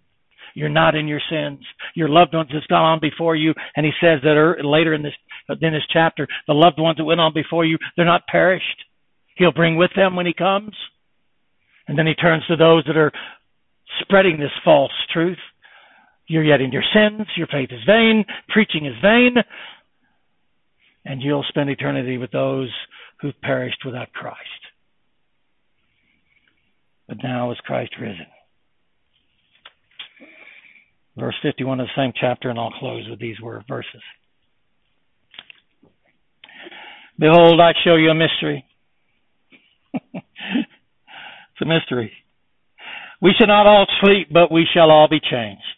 [0.55, 1.61] You're not in your sins.
[1.95, 5.03] Your loved ones has gone on before you, and he says that er, later in
[5.03, 5.13] this
[5.49, 8.85] in this chapter, the loved ones that went on before you, they're not perished.
[9.37, 10.75] He'll bring with them when he comes.
[11.87, 13.13] And then he turns to those that are
[14.01, 15.39] spreading this false truth.
[16.29, 17.27] You're yet in your sins.
[17.37, 18.25] Your faith is vain.
[18.51, 19.37] Preaching is vain.
[21.05, 22.71] And you'll spend eternity with those
[23.21, 24.39] who've perished without Christ.
[27.09, 28.27] But now is Christ risen.
[31.17, 34.03] Verse 51 of the same chapter, and I'll close with these word verses.
[37.19, 38.65] Behold, I show you a mystery.
[39.95, 40.23] it's
[41.61, 42.13] a mystery.
[43.21, 45.78] We shall not all sleep, but we shall all be changed.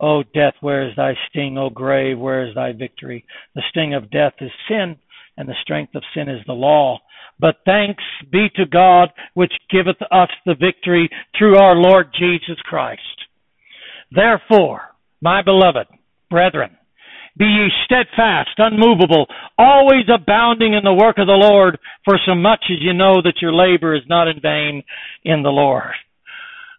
[0.00, 1.56] O death, where is thy sting?
[1.58, 3.24] O grave, where is thy victory?
[3.54, 4.96] The sting of death is sin,
[5.36, 6.98] and the strength of sin is the law.
[7.38, 13.00] But thanks be to God, which giveth us the victory through our Lord Jesus Christ.
[14.10, 14.82] Therefore,
[15.20, 15.86] my beloved
[16.30, 16.76] brethren,
[17.38, 19.26] be ye steadfast, unmovable,
[19.58, 23.42] always abounding in the work of the Lord, for so much as you know that
[23.42, 24.82] your labor is not in vain
[25.24, 25.92] in the Lord.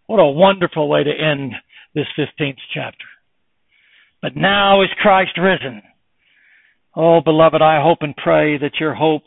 [0.07, 1.53] What a wonderful way to end
[1.97, 3.05] this 15th chapter.
[4.21, 5.81] But now is Christ risen.
[6.95, 9.23] Oh, beloved, I hope and pray that your hope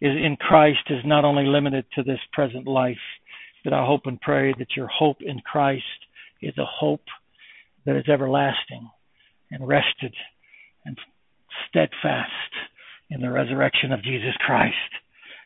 [0.00, 2.96] is in Christ is not only limited to this present life,
[3.62, 5.84] but I hope and pray that your hope in Christ
[6.42, 7.04] is a hope
[7.86, 8.90] that is everlasting
[9.52, 10.14] and rested
[10.84, 10.98] and
[11.68, 12.32] steadfast
[13.10, 14.74] in the resurrection of Jesus Christ.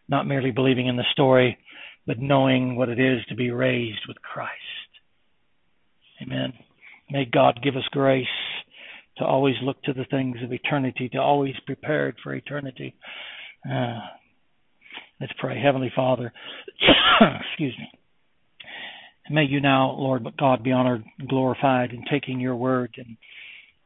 [0.09, 1.59] Not merely believing in the story,
[2.07, 4.82] but knowing what it is to be raised with Christ.
[6.23, 6.53] Amen.
[7.11, 8.27] May God give us grace
[9.19, 12.95] to always look to the things of eternity, to always prepared for eternity.
[13.69, 13.99] Uh,
[15.21, 15.61] let's pray.
[15.61, 16.33] Heavenly Father,
[17.51, 17.89] excuse me.
[19.31, 23.17] May you now, Lord God, be honored and glorified in taking your word and,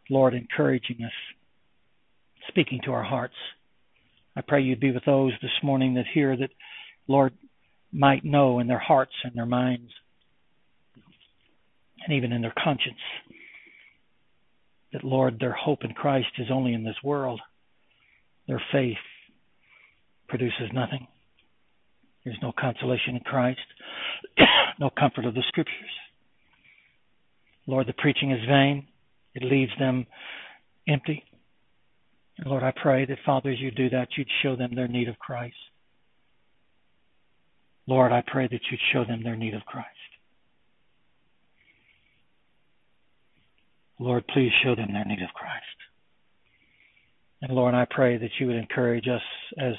[0.09, 1.13] Lord, encouraging us,
[2.49, 3.35] speaking to our hearts.
[4.35, 6.51] I pray you'd be with those this morning that hear that,
[7.09, 7.33] Lord,
[7.93, 9.91] might know in their hearts and their minds
[12.07, 12.97] and even in their conscience
[14.93, 17.41] that, Lord, their hope in Christ is only in this world.
[18.47, 18.97] Their faith
[20.29, 21.07] produces nothing.
[22.25, 23.61] There's no consolation in Christ,
[24.81, 25.75] no comfort of the Scriptures.
[27.67, 28.87] Lord, the preaching is vain,
[29.35, 30.07] it leaves them
[30.89, 31.25] empty.
[32.39, 35.09] And Lord, I pray that, Father, as you do that, you'd show them their need
[35.09, 35.57] of Christ.
[37.89, 39.89] Lord, I pray that you'd show them their need of Christ.
[43.99, 45.65] Lord, please show them their need of Christ.
[47.43, 49.23] And Lord, I pray that you would encourage us
[49.59, 49.75] as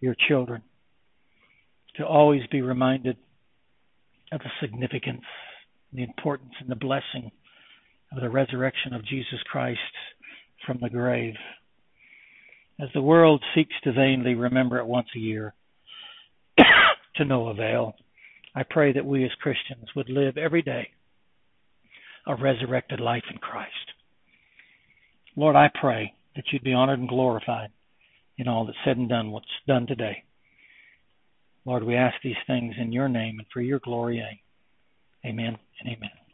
[0.00, 0.62] your children
[1.96, 3.16] to always be reminded
[4.32, 5.24] of the significance,
[5.92, 7.30] the importance, and the blessing
[8.12, 9.80] of the resurrection of Jesus Christ
[10.66, 11.34] from the grave.
[12.80, 15.54] As the world seeks to vainly remember it once a year,
[17.16, 17.94] to no avail,
[18.54, 20.90] I pray that we as Christians would live every day
[22.26, 23.70] a resurrected life in Christ.
[25.36, 27.70] Lord, I pray that you'd be honored and glorified
[28.38, 30.24] in all that's said and done, what's done today.
[31.64, 34.22] Lord, we ask these things in your name and for your glory.
[35.24, 36.25] Amen and amen.